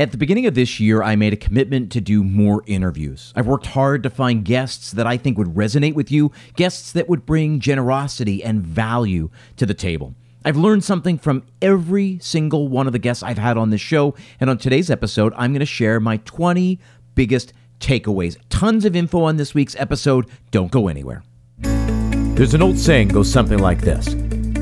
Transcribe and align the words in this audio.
At 0.00 0.12
the 0.12 0.16
beginning 0.16 0.46
of 0.46 0.54
this 0.54 0.80
year, 0.80 1.02
I 1.02 1.14
made 1.14 1.34
a 1.34 1.36
commitment 1.36 1.92
to 1.92 2.00
do 2.00 2.24
more 2.24 2.64
interviews. 2.66 3.34
I've 3.36 3.46
worked 3.46 3.66
hard 3.66 4.02
to 4.04 4.08
find 4.08 4.46
guests 4.46 4.92
that 4.92 5.06
I 5.06 5.18
think 5.18 5.36
would 5.36 5.48
resonate 5.48 5.92
with 5.92 6.10
you, 6.10 6.32
guests 6.56 6.90
that 6.92 7.06
would 7.06 7.26
bring 7.26 7.60
generosity 7.60 8.42
and 8.42 8.62
value 8.62 9.28
to 9.58 9.66
the 9.66 9.74
table. 9.74 10.14
I've 10.42 10.56
learned 10.56 10.84
something 10.84 11.18
from 11.18 11.42
every 11.60 12.18
single 12.22 12.68
one 12.68 12.86
of 12.86 12.94
the 12.94 12.98
guests 12.98 13.22
I've 13.22 13.36
had 13.36 13.58
on 13.58 13.68
this 13.68 13.82
show, 13.82 14.14
and 14.40 14.48
on 14.48 14.56
today's 14.56 14.88
episode, 14.88 15.34
I'm 15.36 15.52
going 15.52 15.60
to 15.60 15.66
share 15.66 16.00
my 16.00 16.16
20 16.16 16.80
biggest 17.14 17.52
takeaways. 17.78 18.38
Tons 18.48 18.86
of 18.86 18.96
info 18.96 19.24
on 19.24 19.36
this 19.36 19.52
week's 19.52 19.76
episode. 19.76 20.30
Don't 20.50 20.72
go 20.72 20.88
anywhere. 20.88 21.22
There's 21.60 22.54
an 22.54 22.62
old 22.62 22.78
saying 22.78 23.08
goes 23.08 23.30
something 23.30 23.58
like 23.58 23.82
this 23.82 24.14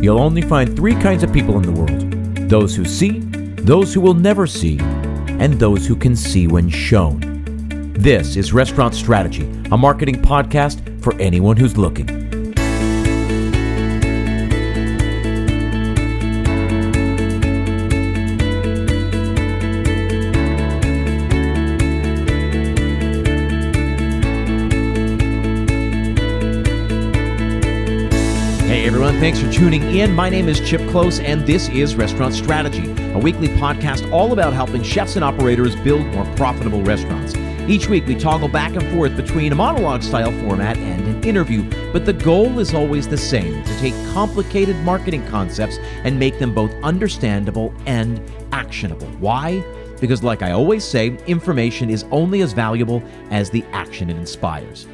You'll 0.02 0.18
only 0.18 0.42
find 0.42 0.74
three 0.74 0.96
kinds 0.96 1.22
of 1.22 1.32
people 1.32 1.54
in 1.58 1.62
the 1.62 1.70
world 1.70 2.50
those 2.50 2.74
who 2.74 2.84
see, 2.84 3.20
those 3.20 3.94
who 3.94 4.00
will 4.00 4.14
never 4.14 4.44
see, 4.44 4.80
and 5.38 5.54
those 5.54 5.86
who 5.86 5.96
can 5.96 6.14
see 6.14 6.46
when 6.46 6.68
shown. 6.68 7.20
This 7.94 8.36
is 8.36 8.52
Restaurant 8.52 8.94
Strategy, 8.94 9.44
a 9.72 9.76
marketing 9.76 10.16
podcast 10.16 11.02
for 11.02 11.14
anyone 11.20 11.56
who's 11.56 11.76
looking. 11.76 12.27
Thanks 29.18 29.40
for 29.40 29.50
tuning 29.50 29.82
in. 29.96 30.14
My 30.14 30.30
name 30.30 30.48
is 30.48 30.60
Chip 30.60 30.80
Klose, 30.82 31.20
and 31.20 31.44
this 31.44 31.68
is 31.70 31.96
Restaurant 31.96 32.32
Strategy, 32.32 32.88
a 33.14 33.18
weekly 33.18 33.48
podcast 33.48 34.08
all 34.12 34.32
about 34.32 34.52
helping 34.52 34.80
chefs 34.84 35.16
and 35.16 35.24
operators 35.24 35.74
build 35.74 36.06
more 36.14 36.24
profitable 36.36 36.84
restaurants. 36.84 37.34
Each 37.68 37.88
week, 37.88 38.06
we 38.06 38.14
toggle 38.14 38.46
back 38.46 38.76
and 38.76 38.94
forth 38.94 39.16
between 39.16 39.50
a 39.50 39.56
monologue 39.56 40.04
style 40.04 40.30
format 40.44 40.76
and 40.76 41.04
an 41.04 41.24
interview, 41.24 41.68
but 41.92 42.06
the 42.06 42.12
goal 42.12 42.60
is 42.60 42.74
always 42.74 43.08
the 43.08 43.16
same 43.16 43.64
to 43.64 43.78
take 43.80 43.92
complicated 44.12 44.76
marketing 44.84 45.26
concepts 45.26 45.78
and 46.04 46.16
make 46.16 46.38
them 46.38 46.54
both 46.54 46.72
understandable 46.84 47.74
and 47.86 48.22
actionable. 48.52 49.08
Why? 49.18 49.64
Because, 50.00 50.22
like 50.22 50.42
I 50.42 50.52
always 50.52 50.84
say, 50.84 51.18
information 51.26 51.90
is 51.90 52.04
only 52.12 52.40
as 52.40 52.52
valuable 52.52 53.02
as 53.30 53.50
the 53.50 53.64
action 53.72 54.10
it 54.10 54.16
inspires. 54.16 54.86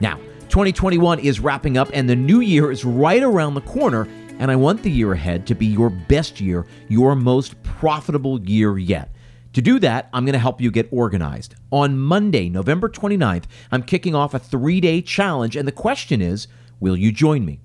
Now, 0.00 0.18
2021 0.58 1.20
is 1.20 1.38
wrapping 1.38 1.78
up 1.78 1.88
and 1.92 2.10
the 2.10 2.16
new 2.16 2.40
year 2.40 2.72
is 2.72 2.84
right 2.84 3.22
around 3.22 3.54
the 3.54 3.60
corner, 3.60 4.08
and 4.40 4.50
I 4.50 4.56
want 4.56 4.82
the 4.82 4.90
year 4.90 5.12
ahead 5.12 5.46
to 5.46 5.54
be 5.54 5.66
your 5.66 5.88
best 5.88 6.40
year, 6.40 6.66
your 6.88 7.14
most 7.14 7.62
profitable 7.62 8.40
year 8.40 8.76
yet. 8.76 9.14
To 9.52 9.62
do 9.62 9.78
that, 9.78 10.08
I'm 10.12 10.24
going 10.24 10.32
to 10.32 10.40
help 10.40 10.60
you 10.60 10.72
get 10.72 10.88
organized. 10.90 11.54
On 11.70 11.96
Monday, 11.96 12.48
November 12.48 12.88
29th, 12.88 13.44
I'm 13.70 13.84
kicking 13.84 14.16
off 14.16 14.34
a 14.34 14.40
three 14.40 14.80
day 14.80 15.00
challenge, 15.00 15.54
and 15.54 15.68
the 15.68 15.70
question 15.70 16.20
is 16.20 16.48
will 16.80 16.96
you 16.96 17.12
join 17.12 17.44
me? 17.44 17.60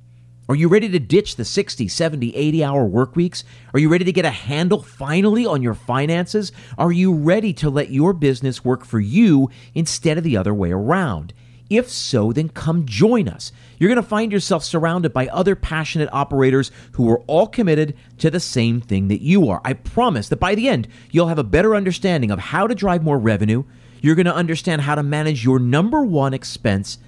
Are 0.47 0.55
you 0.55 0.67
ready 0.67 0.88
to 0.89 0.99
ditch 0.99 1.36
the 1.36 1.45
60, 1.45 1.88
70, 1.88 2.36
80 2.36 2.64
hour 2.64 2.86
work 2.86 3.16
weeks? 3.16 3.44
Are 3.73 3.80
you 3.80 3.89
ready 3.89 4.05
to 4.05 4.11
get 4.11 4.25
a 4.25 4.30
handle 4.30 4.83
finally 4.83 5.47
on 5.47 5.64
your 5.64 5.73
finances? 5.73 6.52
Are 6.77 6.91
you 6.91 7.11
ready 7.11 7.53
to 7.53 7.71
let 7.71 7.89
your 7.89 8.14
business 8.14 8.64
work 8.64 8.86
for 8.86 8.99
you 8.99 9.49
instead 9.73 10.19
of 10.19 10.23
the 10.23 10.38
other 10.38 10.53
way 10.53 10.71
around? 10.71 11.33
If 11.74 11.90
so, 11.90 12.32
then 12.32 12.50
come 12.50 12.86
join 12.86 13.28
us. 13.28 13.52
You're 13.80 13.90
going 13.90 13.96
to 14.02 14.08
find 14.08 14.32
yourself 14.32 14.64
surrounded 14.64 15.12
by 15.12 15.28
other 15.30 15.56
passionate 15.56 16.08
operators 16.14 16.70
who 16.92 17.10
are 17.10 17.22
all 17.22 17.48
committed 17.48 17.96
to 18.20 18.30
the 18.30 18.40
same 18.40 18.80
thing 18.80 19.08
that 19.08 19.24
you 19.24 19.50
are. 19.50 19.60
I 19.66 19.74
promise 19.74 20.30
that 20.30 20.40
by 20.40 20.54
the 20.54 20.70
end, 20.70 20.88
you'll 21.10 21.30
have 21.30 21.40
a 21.40 21.44
better 21.44 21.76
understanding 21.76 22.30
of 22.30 22.38
how 22.38 22.68
to 22.68 22.76
drive 22.76 23.04
more 23.04 23.18
revenue. 23.18 23.64
You're 24.02 24.14
going 24.14 24.28
to 24.28 24.36
understand 24.36 24.84
how 24.84 24.94
to 24.94 25.02
manage 25.02 25.44
your 25.44 25.58
number 25.58 26.04
one 26.04 26.36
expense 26.36 27.00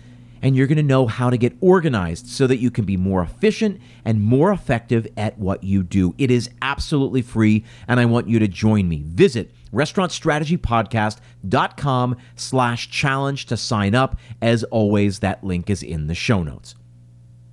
and 0.42 0.56
you're 0.56 0.68
going 0.68 0.78
to 0.78 0.84
know 0.84 1.08
how 1.08 1.30
to 1.30 1.38
get 1.38 1.56
organized 1.62 2.28
so 2.28 2.46
that 2.48 2.58
you 2.58 2.70
can 2.70 2.86
be 2.86 2.98
more 2.98 3.24
efficient 3.24 3.80
and 4.04 4.22
more 4.22 4.52
effective 4.52 5.08
at 5.16 5.38
what 5.38 5.64
you 5.64 5.82
do. 5.82 6.14
It 6.18 6.30
is 6.30 6.50
absolutely 6.62 7.24
free, 7.24 7.64
and 7.88 8.00
I 8.00 8.06
want 8.06 8.28
you 8.28 8.38
to 8.40 8.48
join 8.48 8.88
me. 8.88 9.04
Visit 9.08 9.55
restaurantstrategypodcast.com 9.74 12.18
slash 12.36 12.90
challenge 12.90 13.46
to 13.48 13.58
sign 13.58 13.96
up. 13.96 14.18
As 14.42 14.64
always, 14.66 15.20
that 15.20 15.44
link 15.44 15.70
is 15.70 15.84
in 15.84 16.08
the 16.08 16.16
show 16.16 16.44
notes. 16.44 16.76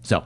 So, 0.03 0.25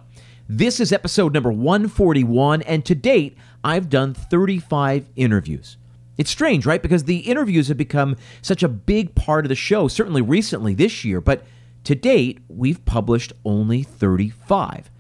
this 0.49 0.79
is 0.79 0.93
episode 0.93 1.35
number 1.35 1.51
141, 1.51 2.63
and 2.63 2.85
to 2.85 2.95
date, 2.95 3.37
I've 3.65 3.89
done 3.89 4.15
35 4.15 5.09
interviews. 5.17 5.77
It's 6.19 6.31
strange, 6.31 6.65
right? 6.65 6.83
Because 6.83 7.05
the 7.05 7.19
interviews 7.19 7.69
have 7.69 7.77
become 7.77 8.17
such 8.43 8.63
a 8.63 8.69
big 8.69 9.15
part 9.15 9.45
of 9.45 9.49
the 9.49 9.55
show, 9.55 9.89
certainly 9.89 10.23
recently 10.23 10.75
this 10.75 11.05
year, 11.05 11.21
but 11.21 11.45
to 11.85 11.95
date, 11.95 12.41
we've 12.49 12.85
published 12.85 13.33
only 13.45 13.83
35. 13.83 14.91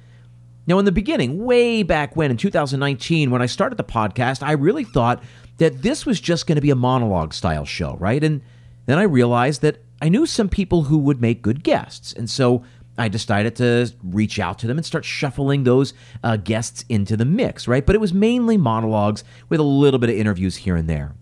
Now, 0.67 0.79
in 0.79 0.85
the 0.85 0.93
beginning, 0.93 1.45
way 1.45 1.83
back 1.85 2.17
when 2.17 2.31
in 2.31 2.37
2019, 2.37 3.31
when 3.31 3.41
I 3.41 3.47
started 3.47 3.77
the 3.77 3.85
podcast, 3.85 4.43
I 4.43 4.53
really 4.53 4.85
thought 4.85 5.23
that 5.59 5.83
this 5.83 6.05
was 6.05 6.21
just 6.21 6.47
going 6.47 6.56
to 6.56 6.62
be 6.62 6.71
a 6.71 6.77
monologue 6.77 7.33
style 7.33 7.65
show, 7.65 7.97
right? 7.99 8.22
And 8.22 8.43
then 8.87 8.99
I 8.99 9.03
realized 9.03 9.62
that 9.62 9.78
I 10.00 10.09
knew 10.09 10.27
some 10.27 10.49
people 10.49 10.84
who 10.84 10.99
would 10.99 11.21
make 11.21 11.43
good 11.43 11.62
guests. 11.62 12.12
And 12.12 12.28
so 12.28 12.62
I 12.99 13.09
decided 13.09 13.56
to 13.56 13.93
reach 14.03 14.39
out 14.39 14.59
to 14.61 14.66
them 14.66 14.78
and 14.78 14.87
start 14.87 15.05
shuffling 15.05 15.65
those 15.65 15.95
uh, 16.22 16.37
guests 16.37 16.84
into 16.89 17.16
the 17.16 17.25
mix, 17.25 17.69
right? 17.69 17.84
But 17.84 17.95
it 17.95 18.00
was 18.00 18.12
mainly 18.12 18.56
monologues 18.56 19.25
with 19.49 19.61
a 19.61 19.65
little 19.65 19.99
bit 19.99 20.11
of 20.11 20.16
interviews 20.16 20.56
here 20.56 20.77
and 20.77 20.89
there. 20.89 21.15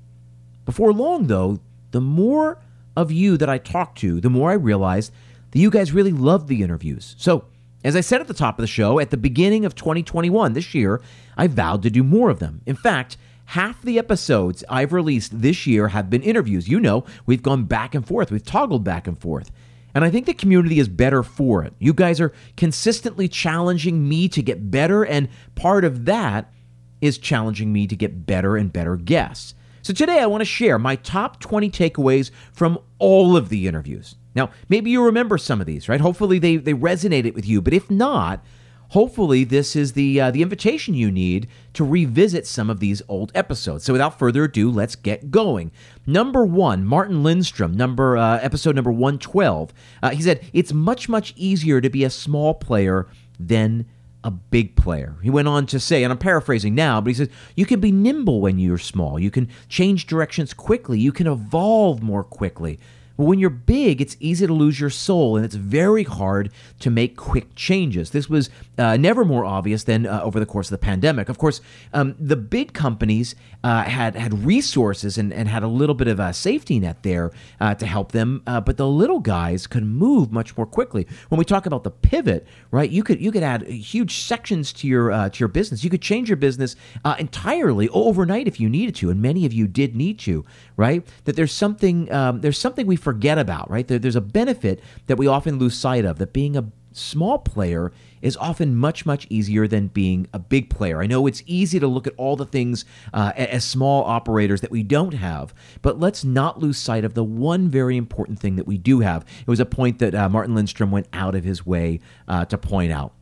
Before 0.64 0.92
long, 0.92 1.26
though, 1.26 1.60
the 1.90 2.00
more 2.00 2.58
of 2.96 3.10
you 3.10 3.36
that 3.36 3.48
I 3.48 3.58
talked 3.58 3.98
to, 3.98 4.20
the 4.20 4.30
more 4.30 4.50
I 4.50 4.54
realized 4.54 5.12
that 5.50 5.58
you 5.58 5.70
guys 5.70 5.92
really 5.92 6.12
loved 6.12 6.48
the 6.48 6.62
interviews. 6.62 7.14
So, 7.18 7.44
as 7.84 7.96
I 7.96 8.00
said 8.00 8.20
at 8.20 8.28
the 8.28 8.34
top 8.34 8.58
of 8.58 8.62
the 8.62 8.66
show, 8.66 8.98
at 8.98 9.10
the 9.10 9.16
beginning 9.16 9.64
of 9.64 9.74
2021, 9.74 10.54
this 10.54 10.74
year, 10.74 11.02
I 11.36 11.48
vowed 11.48 11.82
to 11.82 11.90
do 11.90 12.02
more 12.02 12.30
of 12.30 12.38
them. 12.38 12.62
In 12.64 12.76
fact, 12.76 13.18
half 13.46 13.82
the 13.82 13.98
episodes 13.98 14.64
I've 14.68 14.92
released 14.92 15.40
this 15.40 15.66
year 15.66 15.88
have 15.88 16.10
been 16.10 16.22
interviews. 16.22 16.68
You 16.68 16.80
know, 16.80 17.04
we've 17.26 17.42
gone 17.42 17.64
back 17.64 17.94
and 17.94 18.06
forth, 18.06 18.30
we've 18.30 18.44
toggled 18.44 18.84
back 18.84 19.06
and 19.06 19.18
forth. 19.18 19.50
And 19.94 20.04
I 20.04 20.10
think 20.10 20.26
the 20.26 20.34
community 20.34 20.80
is 20.80 20.88
better 20.88 21.22
for 21.22 21.62
it. 21.62 21.72
You 21.78 21.92
guys 21.92 22.20
are 22.20 22.32
consistently 22.56 23.28
challenging 23.28 24.08
me 24.08 24.28
to 24.28 24.42
get 24.42 24.70
better, 24.70 25.04
and 25.04 25.28
part 25.54 25.84
of 25.84 26.04
that 26.06 26.52
is 27.00 27.16
challenging 27.18 27.72
me 27.72 27.86
to 27.86 27.94
get 27.94 28.26
better 28.26 28.56
and 28.56 28.72
better 28.72 28.96
guests. 28.96 29.54
So 29.82 29.92
today 29.92 30.18
I 30.18 30.26
want 30.26 30.40
to 30.40 30.46
share 30.46 30.78
my 30.78 30.96
top 30.96 31.38
20 31.40 31.70
takeaways 31.70 32.30
from 32.52 32.78
all 32.98 33.36
of 33.36 33.50
the 33.50 33.68
interviews. 33.68 34.16
Now, 34.34 34.50
maybe 34.68 34.90
you 34.90 35.04
remember 35.04 35.38
some 35.38 35.60
of 35.60 35.66
these, 35.66 35.88
right? 35.88 36.00
Hopefully 36.00 36.38
they, 36.38 36.56
they 36.56 36.72
resonated 36.72 37.34
with 37.34 37.46
you, 37.46 37.60
but 37.60 37.74
if 37.74 37.90
not, 37.90 38.42
hopefully 38.88 39.44
this 39.44 39.76
is 39.76 39.92
the 39.92 40.20
uh, 40.20 40.30
the 40.30 40.42
invitation 40.42 40.94
you 40.94 41.10
need 41.10 41.48
to 41.72 41.84
revisit 41.84 42.46
some 42.46 42.70
of 42.70 42.80
these 42.80 43.02
old 43.08 43.32
episodes. 43.34 43.84
So 43.84 43.92
without 43.92 44.18
further 44.18 44.44
ado, 44.44 44.70
let's 44.70 44.96
get 44.96 45.30
going. 45.30 45.70
Number 46.06 46.44
one, 46.44 46.84
Martin 46.84 47.22
Lindstrom, 47.22 47.72
number 47.72 48.16
uh, 48.16 48.38
episode 48.40 48.74
number 48.74 48.92
one 48.92 49.18
twelve. 49.18 49.72
Uh, 50.02 50.10
he 50.10 50.22
said 50.22 50.44
it's 50.52 50.72
much 50.72 51.08
much 51.08 51.34
easier 51.36 51.80
to 51.80 51.90
be 51.90 52.04
a 52.04 52.10
small 52.10 52.54
player 52.54 53.06
than 53.38 53.86
a 54.22 54.30
big 54.30 54.74
player. 54.74 55.16
He 55.22 55.28
went 55.28 55.48
on 55.48 55.66
to 55.66 55.78
say, 55.78 56.02
and 56.02 56.10
I'm 56.10 56.18
paraphrasing 56.18 56.74
now, 56.74 56.98
but 56.98 57.08
he 57.08 57.14
says, 57.14 57.28
you 57.56 57.66
can 57.66 57.78
be 57.78 57.92
nimble 57.92 58.40
when 58.40 58.58
you're 58.58 58.78
small. 58.78 59.18
You 59.18 59.30
can 59.30 59.50
change 59.68 60.06
directions 60.06 60.54
quickly. 60.54 60.98
You 60.98 61.12
can 61.12 61.26
evolve 61.26 62.02
more 62.02 62.24
quickly. 62.24 62.78
But 63.16 63.24
when 63.24 63.38
you're 63.38 63.50
big, 63.50 64.00
it's 64.00 64.16
easy 64.18 64.46
to 64.46 64.52
lose 64.52 64.80
your 64.80 64.90
soul, 64.90 65.36
and 65.36 65.44
it's 65.44 65.54
very 65.54 66.02
hard 66.02 66.50
to 66.80 66.90
make 66.90 67.16
quick 67.16 67.54
changes. 67.54 68.10
This 68.10 68.28
was 68.28 68.50
uh, 68.76 68.96
never 68.96 69.24
more 69.24 69.44
obvious 69.44 69.84
than 69.84 70.06
uh, 70.06 70.20
over 70.22 70.40
the 70.40 70.46
course 70.46 70.66
of 70.66 70.72
the 70.72 70.84
pandemic. 70.84 71.28
Of 71.28 71.38
course, 71.38 71.60
um, 71.92 72.16
the 72.18 72.36
big 72.36 72.72
companies 72.72 73.36
uh, 73.62 73.84
had 73.84 74.16
had 74.16 74.44
resources 74.44 75.16
and, 75.16 75.32
and 75.32 75.48
had 75.48 75.62
a 75.62 75.68
little 75.68 75.94
bit 75.94 76.08
of 76.08 76.18
a 76.18 76.32
safety 76.32 76.80
net 76.80 77.02
there 77.02 77.30
uh, 77.60 77.74
to 77.76 77.86
help 77.86 78.12
them, 78.12 78.42
uh, 78.46 78.60
but 78.60 78.76
the 78.76 78.88
little 78.88 79.20
guys 79.20 79.66
could 79.66 79.84
move 79.84 80.32
much 80.32 80.56
more 80.56 80.66
quickly. 80.66 81.06
When 81.28 81.38
we 81.38 81.44
talk 81.44 81.66
about 81.66 81.84
the 81.84 81.90
pivot, 81.90 82.46
right? 82.70 82.90
You 82.90 83.04
could 83.04 83.20
you 83.20 83.30
could 83.30 83.44
add 83.44 83.62
huge 83.62 84.18
sections 84.18 84.72
to 84.74 84.88
your 84.88 85.12
uh, 85.12 85.28
to 85.28 85.38
your 85.38 85.48
business. 85.48 85.84
You 85.84 85.90
could 85.90 86.02
change 86.02 86.28
your 86.28 86.36
business 86.36 86.74
entirely 87.18 87.88
overnight 87.90 88.48
if 88.48 88.58
you 88.58 88.68
needed 88.68 88.96
to, 88.96 89.10
and 89.10 89.22
many 89.22 89.46
of 89.46 89.52
you 89.52 89.68
did 89.68 89.94
need 89.94 90.18
to, 90.20 90.44
right? 90.76 91.06
That 91.24 91.36
there's 91.36 91.52
something 91.52 92.12
um, 92.12 92.40
there's 92.40 92.58
something 92.58 92.86
we 92.86 92.96
forget 93.04 93.38
about, 93.38 93.70
right? 93.70 93.86
There, 93.86 93.98
there's 93.98 94.16
a 94.16 94.20
benefit 94.20 94.80
that 95.06 95.16
we 95.16 95.26
often 95.26 95.58
lose 95.58 95.76
sight 95.76 96.04
of 96.04 96.18
that 96.18 96.32
being 96.32 96.56
a 96.56 96.72
small 96.96 97.38
player 97.38 97.92
is 98.22 98.36
often 98.36 98.74
much, 98.74 99.04
much 99.04 99.26
easier 99.28 99.66
than 99.66 99.88
being 99.88 100.26
a 100.32 100.38
big 100.38 100.70
player. 100.70 101.02
I 101.02 101.06
know 101.06 101.26
it's 101.26 101.42
easy 101.46 101.78
to 101.80 101.86
look 101.86 102.06
at 102.06 102.14
all 102.16 102.36
the 102.36 102.46
things 102.46 102.84
uh, 103.12 103.32
as 103.36 103.64
small 103.64 104.04
operators 104.04 104.60
that 104.62 104.70
we 104.70 104.82
don't 104.82 105.14
have, 105.14 105.52
but 105.82 106.00
let's 106.00 106.24
not 106.24 106.60
lose 106.60 106.78
sight 106.78 107.04
of 107.04 107.14
the 107.14 107.24
one 107.24 107.68
very 107.68 107.96
important 107.96 108.38
thing 108.38 108.56
that 108.56 108.66
we 108.66 108.78
do 108.78 109.00
have. 109.00 109.24
It 109.40 109.48
was 109.48 109.60
a 109.60 109.66
point 109.66 109.98
that 109.98 110.14
uh, 110.14 110.28
Martin 110.28 110.54
Lindstrom 110.54 110.90
went 110.90 111.08
out 111.12 111.34
of 111.34 111.44
his 111.44 111.66
way 111.66 112.00
uh, 112.28 112.44
to 112.46 112.56
point 112.56 112.92
out. 112.92 113.12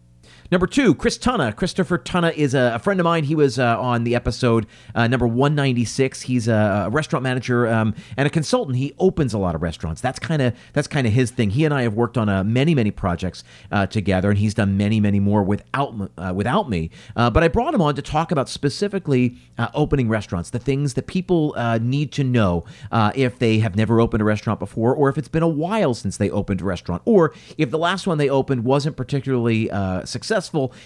Number 0.52 0.66
two, 0.66 0.94
Chris 0.94 1.16
Tunna. 1.16 1.56
Christopher 1.56 1.96
Tunna 1.96 2.30
is 2.34 2.52
a, 2.52 2.72
a 2.74 2.78
friend 2.78 3.00
of 3.00 3.04
mine. 3.04 3.24
He 3.24 3.34
was 3.34 3.58
uh, 3.58 3.80
on 3.80 4.04
the 4.04 4.14
episode 4.14 4.66
uh, 4.94 5.08
number 5.08 5.26
196. 5.26 6.20
He's 6.20 6.46
a, 6.46 6.84
a 6.88 6.90
restaurant 6.90 7.22
manager 7.22 7.66
um, 7.68 7.94
and 8.18 8.26
a 8.26 8.30
consultant. 8.30 8.76
He 8.76 8.92
opens 8.98 9.32
a 9.32 9.38
lot 9.38 9.54
of 9.54 9.62
restaurants. 9.62 10.02
That's 10.02 10.18
kind 10.18 10.42
of 10.42 10.54
that's 10.74 10.88
kind 10.88 11.06
of 11.06 11.14
his 11.14 11.30
thing. 11.30 11.48
He 11.48 11.64
and 11.64 11.72
I 11.72 11.84
have 11.84 11.94
worked 11.94 12.18
on 12.18 12.28
uh, 12.28 12.44
many 12.44 12.74
many 12.74 12.90
projects 12.90 13.44
uh, 13.70 13.86
together, 13.86 14.28
and 14.28 14.38
he's 14.38 14.52
done 14.52 14.76
many 14.76 15.00
many 15.00 15.20
more 15.20 15.42
without 15.42 15.94
uh, 16.18 16.34
without 16.36 16.68
me. 16.68 16.90
Uh, 17.16 17.30
but 17.30 17.42
I 17.42 17.48
brought 17.48 17.72
him 17.72 17.80
on 17.80 17.94
to 17.94 18.02
talk 18.02 18.30
about 18.30 18.50
specifically 18.50 19.38
opening 19.72 20.10
restaurants, 20.10 20.50
the 20.50 20.58
things 20.58 20.92
that 20.94 21.06
people 21.06 21.54
need 21.80 22.12
to 22.12 22.24
know 22.24 22.66
if 23.14 23.38
they 23.38 23.60
have 23.60 23.74
never 23.74 24.02
opened 24.02 24.20
a 24.20 24.24
restaurant 24.26 24.60
before, 24.60 24.94
or 24.94 25.08
if 25.08 25.16
it's 25.16 25.28
been 25.28 25.42
a 25.42 25.48
while 25.48 25.94
since 25.94 26.18
they 26.18 26.28
opened 26.28 26.60
a 26.60 26.64
restaurant, 26.64 27.00
or 27.06 27.32
if 27.56 27.70
the 27.70 27.78
last 27.78 28.06
one 28.06 28.18
they 28.18 28.28
opened 28.28 28.64
wasn't 28.64 28.98
particularly 28.98 29.70
successful 30.04 30.41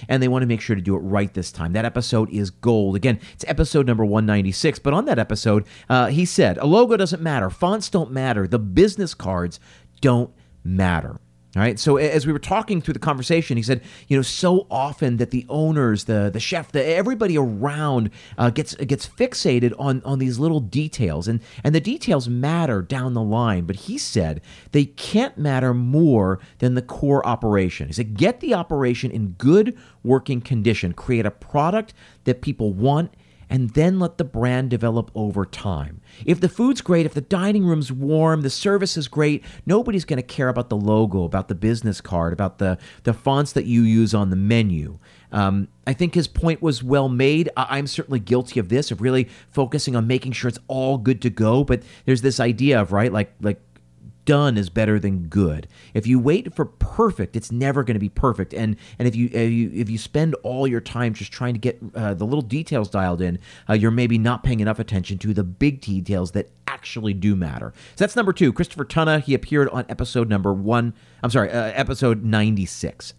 and 0.09 0.23
they 0.23 0.29
want 0.29 0.43
to 0.43 0.47
make 0.47 0.61
sure 0.61 0.77
to 0.77 0.83
do 0.83 0.97
it 0.97 1.01
right 1.01 1.33
this 1.35 1.51
time. 1.53 1.73
That 1.73 1.85
episode 1.85 2.31
is 2.31 2.51
gold. 2.51 2.97
Again, 2.97 3.21
it's 3.33 3.45
episode 3.49 3.87
number 3.87 4.05
196. 4.05 4.79
But 4.81 4.95
on 4.95 5.05
that 5.07 5.19
episode, 5.19 5.67
uh, 5.89 6.07
he 6.07 6.25
said, 6.25 6.59
a 6.59 6.67
logo 6.67 6.97
doesn't 6.97 7.23
matter, 7.23 7.51
fonts 7.51 7.89
don't 7.89 8.11
matter, 8.11 8.47
the 8.47 8.59
business 8.59 9.15
cards 9.15 9.61
don't 10.01 10.31
matter. 10.65 11.21
Right. 11.57 11.79
So 11.79 11.97
as 11.97 12.27
we 12.27 12.35
were 12.35 12.39
talking 12.39 12.83
through 12.83 12.93
the 12.93 13.01
conversation, 13.01 13.57
he 13.57 13.63
said, 13.63 13.81
you 14.09 14.17
know, 14.19 14.23
so 14.23 14.67
often 14.71 15.17
that 15.17 15.31
the 15.31 15.47
owners, 15.49 16.05
the 16.05 16.29
the 16.31 16.39
chef, 16.39 16.71
the 16.71 16.85
everybody 16.85 17.39
around 17.39 18.11
uh, 18.37 18.51
gets 18.51 18.75
gets 18.75 19.09
fixated 19.09 19.73
on 19.79 20.03
on 20.05 20.19
these 20.19 20.39
little 20.39 20.61
details, 20.61 21.27
and 21.27 21.41
and 21.65 21.75
the 21.75 21.81
details 21.81 22.29
matter 22.29 22.83
down 22.83 23.15
the 23.15 23.23
line. 23.23 23.65
But 23.65 23.77
he 23.77 23.97
said 23.97 24.43
they 24.73 24.85
can't 24.85 25.39
matter 25.39 25.73
more 25.73 26.41
than 26.59 26.75
the 26.75 26.83
core 26.83 27.27
operation. 27.27 27.87
He 27.87 27.95
said, 27.95 28.19
get 28.19 28.41
the 28.41 28.53
operation 28.53 29.11
in 29.11 29.29
good 29.39 29.79
working 30.05 30.43
condition, 30.43 30.93
create 30.93 31.25
a 31.25 31.31
product 31.31 31.95
that 32.25 32.43
people 32.43 32.75
want 32.75 33.15
and 33.49 33.71
then 33.71 33.99
let 33.99 34.19
the 34.19 34.25
brand 34.25 34.71
develop 34.71 35.11
over 35.15 35.45
time. 35.45 36.01
If 36.25 36.41
the 36.41 36.49
food's 36.49 36.81
great, 36.81 37.07
if 37.07 37.15
the 37.15 37.21
dining 37.21 37.65
room's 37.65 37.93
warm, 37.93 38.43
the 38.43 38.51
service 38.51 38.97
is 38.97 39.09
great, 39.09 39.45
nobody's 39.65 40.05
going 40.05 40.17
to 40.19 40.23
care 40.23 40.49
about 40.49 40.69
the 40.69 40.77
logo, 40.77 41.25
about 41.25 41.49
the 41.49 41.55
business 41.55 42.01
card, 42.01 42.33
about 42.33 42.59
the, 42.59 42.79
the 43.05 43.13
fonts 43.13 43.53
that 43.53 43.67
you 43.67 43.83
use 43.83 44.15
on 44.15 44.31
the 44.31 44.37
menu. 44.37 44.99
Um, 45.33 45.69
I 45.87 45.93
think 45.93 46.15
his 46.15 46.29
point 46.29 46.63
was 46.63 46.83
well 46.83 47.09
made. 47.09 47.51
I- 47.57 47.79
I'm 47.79 47.87
certainly 47.87 48.21
guilty 48.21 48.61
of 48.61 48.69
this, 48.69 48.91
of 48.91 49.01
really 49.01 49.29
focusing 49.51 49.95
on 49.97 50.07
making 50.07 50.33
sure 50.33 50.49
it's 50.49 50.59
all 50.69 50.99
good 50.99 51.21
to 51.23 51.31
go. 51.31 51.65
But 51.65 51.83
there's 52.05 52.23
this 52.23 52.41
idea 52.41 52.81
of, 52.81 52.93
right, 52.93 53.13
like, 53.13 53.35
like 53.41 53.61
done 54.27 54.59
is 54.59 54.69
better 54.69 54.99
than 54.99 55.29
good. 55.29 55.67
If 55.95 56.07
you 56.07 56.19
wait 56.19 56.55
for 56.55 56.67
perfect, 56.67 57.35
it's 57.35 57.51
never 57.51 57.83
going 57.83 57.95
to 57.95 58.01
be 58.01 58.11
perfect. 58.11 58.53
And 58.53 58.77
and 58.99 59.09
if 59.09 59.17
you, 59.17 59.31
if 59.33 59.51
you 59.51 59.71
if 59.73 59.89
you 59.89 59.97
spend 59.97 60.35
all 60.43 60.67
your 60.67 60.83
time 60.83 61.15
just 61.15 61.33
trying 61.33 61.55
to 61.55 61.61
get 61.61 61.79
uh, 61.95 62.13
the 62.13 62.27
little 62.27 62.43
details 62.43 62.91
dialed 62.91 63.23
in, 63.23 63.39
uh, 63.71 63.73
you're 63.73 63.91
maybe 63.91 64.19
not 64.19 64.43
paying 64.45 64.61
enough 64.61 64.79
attention 64.79 65.17
to 65.19 65.33
the 65.33 65.45
big 65.45 65.81
details 65.81 66.33
that 66.33 66.51
actually 66.67 67.15
do 67.15 67.35
matter. 67.35 67.73
So 67.95 68.05
that's 68.05 68.17
number 68.17 68.35
two. 68.35 68.53
Christopher 68.53 68.85
Tunna. 68.85 69.23
He 69.23 69.33
appeared 69.33 69.69
on 69.71 69.87
episode 69.89 70.29
number 70.29 70.53
one. 70.53 70.93
I'm 71.23 71.31
sorry, 71.31 71.51
uh, 71.51 71.73
episode 71.75 72.23
96. 72.23 73.15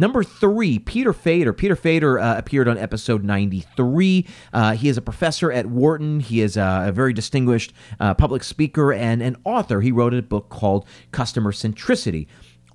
Number 0.00 0.24
three, 0.24 0.78
Peter 0.78 1.12
Fader. 1.12 1.52
Peter 1.52 1.76
Fader 1.76 2.18
uh, 2.18 2.38
appeared 2.38 2.68
on 2.68 2.78
episode 2.78 3.22
93. 3.22 4.26
Uh, 4.50 4.72
he 4.72 4.88
is 4.88 4.96
a 4.96 5.02
professor 5.02 5.52
at 5.52 5.66
Wharton. 5.66 6.20
He 6.20 6.40
is 6.40 6.56
a, 6.56 6.84
a 6.86 6.92
very 6.92 7.12
distinguished 7.12 7.74
uh, 8.00 8.14
public 8.14 8.42
speaker 8.42 8.94
and 8.94 9.20
an 9.20 9.36
author. 9.44 9.82
He 9.82 9.92
wrote 9.92 10.14
a 10.14 10.22
book 10.22 10.48
called 10.48 10.86
Customer 11.12 11.52
Centricity 11.52 12.28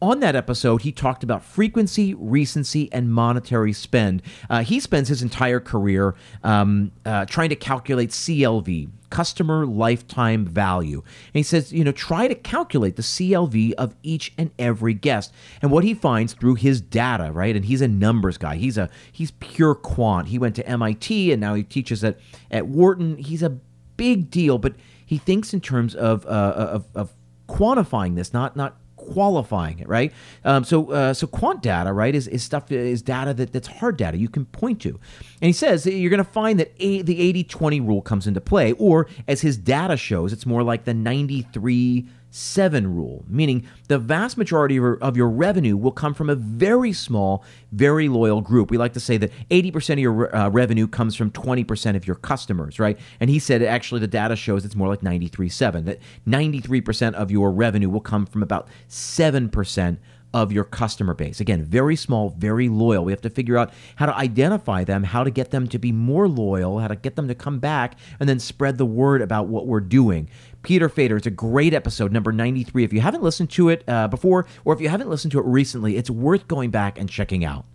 on 0.06 0.20
that 0.20 0.36
episode, 0.36 0.84
he 0.84 0.92
talked 0.92 1.24
about 1.24 1.44
frequency, 1.44 2.14
recency, 2.14 2.92
and 2.94 3.12
monetary 3.12 3.74
spend. 3.74 4.22
Uh, 4.50 4.64
he 4.64 4.80
spends 4.80 5.10
his 5.10 5.24
entire 5.24 5.60
career 5.60 6.16
um, 6.44 6.92
uh, 7.06 7.26
trying 7.26 7.50
to 7.50 7.56
calculate 7.56 8.12
CLV, 8.12 8.90
customer 9.10 9.66
lifetime 9.66 10.46
value. 10.46 11.00
And 11.00 11.34
he 11.34 11.44
says, 11.44 11.74
you 11.74 11.84
know, 11.84 11.92
try 11.92 12.28
to 12.28 12.36
calculate 12.36 12.98
the 12.98 13.02
CLV 13.02 13.74
of 13.74 13.96
each 14.04 14.32
and 14.38 14.52
every 14.60 14.94
guest. 14.94 15.34
And 15.62 15.72
what 15.72 15.84
he 15.84 15.96
finds 15.96 16.34
through 16.34 16.56
his 16.56 16.82
data, 16.82 17.32
right? 17.32 17.56
And 17.56 17.66
he's 17.66 17.82
a 17.82 17.88
numbers 17.88 18.38
guy. 18.38 18.58
He's 18.58 18.78
a 18.78 18.90
he's 19.12 19.32
pure 19.32 19.74
quant. 19.74 20.28
He 20.28 20.38
went 20.38 20.56
to 20.58 20.68
MIT 20.68 21.32
and 21.32 21.42
now 21.42 21.56
he 21.56 21.64
teaches 21.64 22.04
at 22.04 22.20
at 22.52 22.68
Wharton. 22.68 23.18
He's 23.18 23.42
a 23.42 23.58
big 23.98 24.30
deal, 24.30 24.60
but 24.60 24.76
he 25.04 25.18
thinks 25.18 25.52
in 25.52 25.62
terms 25.62 25.96
of 25.96 26.26
uh, 26.28 26.30
of, 26.30 26.86
of 26.94 27.14
quantifying 27.48 28.16
this, 28.16 28.34
not 28.34 28.56
not 28.56 28.78
qualifying 29.06 29.80
it, 29.80 29.88
right? 29.88 30.12
Um, 30.44 30.64
so, 30.64 30.92
uh, 30.92 31.14
so 31.14 31.28
quant 31.28 31.62
data, 31.62 31.94
right, 31.94 32.14
is, 32.14 32.28
is 32.28 32.44
stuff 32.44 32.72
is 32.72 33.02
data 33.02 33.34
that, 33.34 33.54
that's 33.54 33.68
hard 33.68 33.98
data 33.98 34.18
you 34.18 34.30
can 34.30 34.46
point 34.46 34.82
to. 34.82 34.90
And 34.90 35.48
he 35.48 35.54
says 35.54 35.86
you're 35.86 36.10
going 36.10 36.24
to 36.24 36.30
find 36.30 36.60
that 36.60 36.74
a, 36.80 37.02
the 37.02 37.44
80-20 37.46 37.86
rule 37.86 38.02
comes 38.02 38.28
into 38.28 38.42
play, 38.42 38.74
or 38.74 39.08
as 39.28 39.42
his 39.42 39.58
data 39.58 39.98
shows, 39.98 40.34
it's 40.34 40.46
more 40.46 40.64
like 40.64 40.86
the 40.86 40.94
93 40.94 42.08
seven 42.36 42.94
rule, 42.94 43.24
meaning 43.30 43.66
the 43.88 43.98
vast 43.98 44.38
majority 44.38 44.78
of 44.78 45.16
your, 45.16 45.30
revenue 45.30 45.78
will 45.78 45.92
come 45.92 46.14
from 46.14 46.30
a 46.30 46.36
very 46.36 46.92
small, 46.92 47.46
very 47.72 48.10
loyal 48.10 48.42
group. 48.42 48.70
We 48.70 48.78
like 48.78 48.92
to 48.94 49.00
say 49.00 49.16
that 49.18 49.32
80% 49.50 49.94
of 49.94 50.00
your 50.00 50.36
uh, 50.36 50.50
revenue 50.50 50.86
comes 50.86 51.16
from 51.16 51.32
20% 51.32 51.96
of 51.96 52.06
your 52.06 52.18
customers, 52.18 52.78
right? 52.78 53.00
And 53.22 53.30
he 53.30 53.40
said 53.40 53.64
actually 53.64 54.02
the 54.02 54.08
data 54.08 54.36
shows 54.36 54.66
it's 54.66 54.76
more 54.76 54.90
like 54.90 55.02
93 55.02 55.48
7, 55.48 55.86
that 55.86 56.00
93% 56.28 57.14
of 57.14 57.32
your 57.32 57.52
revenue 57.52 57.90
will 57.90 58.02
come 58.02 58.26
from 58.26 58.44
about 58.44 58.68
7% 58.90 59.98
of 60.36 60.52
your 60.52 60.66
customer 60.66 61.14
base. 61.14 61.40
Again, 61.40 61.64
very 61.64 61.96
small, 61.96 62.36
very 62.38 62.68
loyal. 62.68 63.06
We 63.06 63.14
have 63.14 63.22
to 63.22 63.30
figure 63.30 63.58
out 63.58 63.72
how 63.96 64.06
to 64.06 64.16
identify 64.18 64.84
them, 64.84 65.06
how 65.06 65.24
to 65.24 65.32
get 65.32 65.52
them 65.52 65.66
to 65.70 65.80
be 65.80 65.94
more 65.94 66.28
loyal, 66.28 66.80
how 66.80 66.90
to 66.90 66.96
get 66.98 67.16
them 67.16 67.30
to 67.30 67.36
come 67.36 67.60
back, 67.60 67.96
and 68.20 68.28
then 68.28 68.40
spread 68.40 68.78
the 68.78 68.86
word 68.86 69.22
about 69.22 69.48
what 69.48 69.66
we're 69.66 69.80
doing. 69.80 70.30
Peter 70.62 70.90
Fader, 70.90 71.16
it's 71.16 71.26
a 71.26 71.32
great 71.32 71.74
episode, 71.74 72.12
number 72.12 72.34
93. 72.34 72.84
If 72.84 72.92
you 72.92 73.00
haven't 73.00 73.24
listened 73.24 73.50
to 73.52 73.70
it 73.70 73.86
uh, 73.88 74.10
before, 74.10 74.46
or 74.66 74.74
if 74.74 74.82
you 74.82 74.90
haven't 74.90 75.10
listened 75.10 75.32
to 75.32 75.40
it 75.40 75.46
recently, 75.46 75.96
it's 75.96 76.10
worth 76.10 76.50
going 76.50 76.70
back 76.70 77.00
and 77.00 77.10
checking 77.10 77.46
out. 77.46 77.66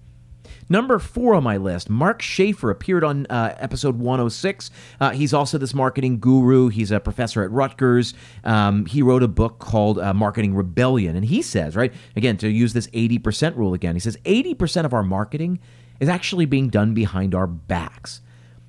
Number 0.71 1.01
four 1.01 1.35
on 1.35 1.43
my 1.43 1.57
list, 1.57 1.91
Mark 1.91 2.23
Schaefer 2.23 2.71
appeared 2.71 3.03
on 3.03 3.27
uh, 3.27 3.57
episode 3.59 3.99
106. 3.99 4.71
Uh, 5.01 5.11
he's 5.11 5.35
also 5.35 5.59
this 5.59 5.75
marketing 5.75 6.21
guru. 6.21 6.69
He's 6.69 6.93
a 6.93 7.01
professor 7.01 7.43
at 7.43 7.51
Rutgers. 7.51 8.15
Um, 8.45 8.87
he 8.87 9.03
wrote 9.03 9.25
a 9.25 9.29
book 9.29 9.59
called 9.59 9.99
uh, 9.99 10.15
Marketing 10.15 10.55
Rebellion. 10.55 11.17
And 11.17 11.25
he 11.25 11.43
says, 11.43 11.75
right, 11.75 11.93
again, 12.15 12.37
to 12.37 12.49
use 12.49 12.73
this 12.73 12.87
80% 12.89 13.57
rule 13.57 13.75
again, 13.75 13.97
he 13.97 14.01
says 14.01 14.17
80% 14.25 14.85
of 14.85 14.95
our 14.95 15.03
marketing 15.03 15.59
is 15.99 16.09
actually 16.09 16.47
being 16.47 16.69
done 16.69 16.95
behind 16.95 17.35
our 17.35 17.49
backs. 17.49 18.21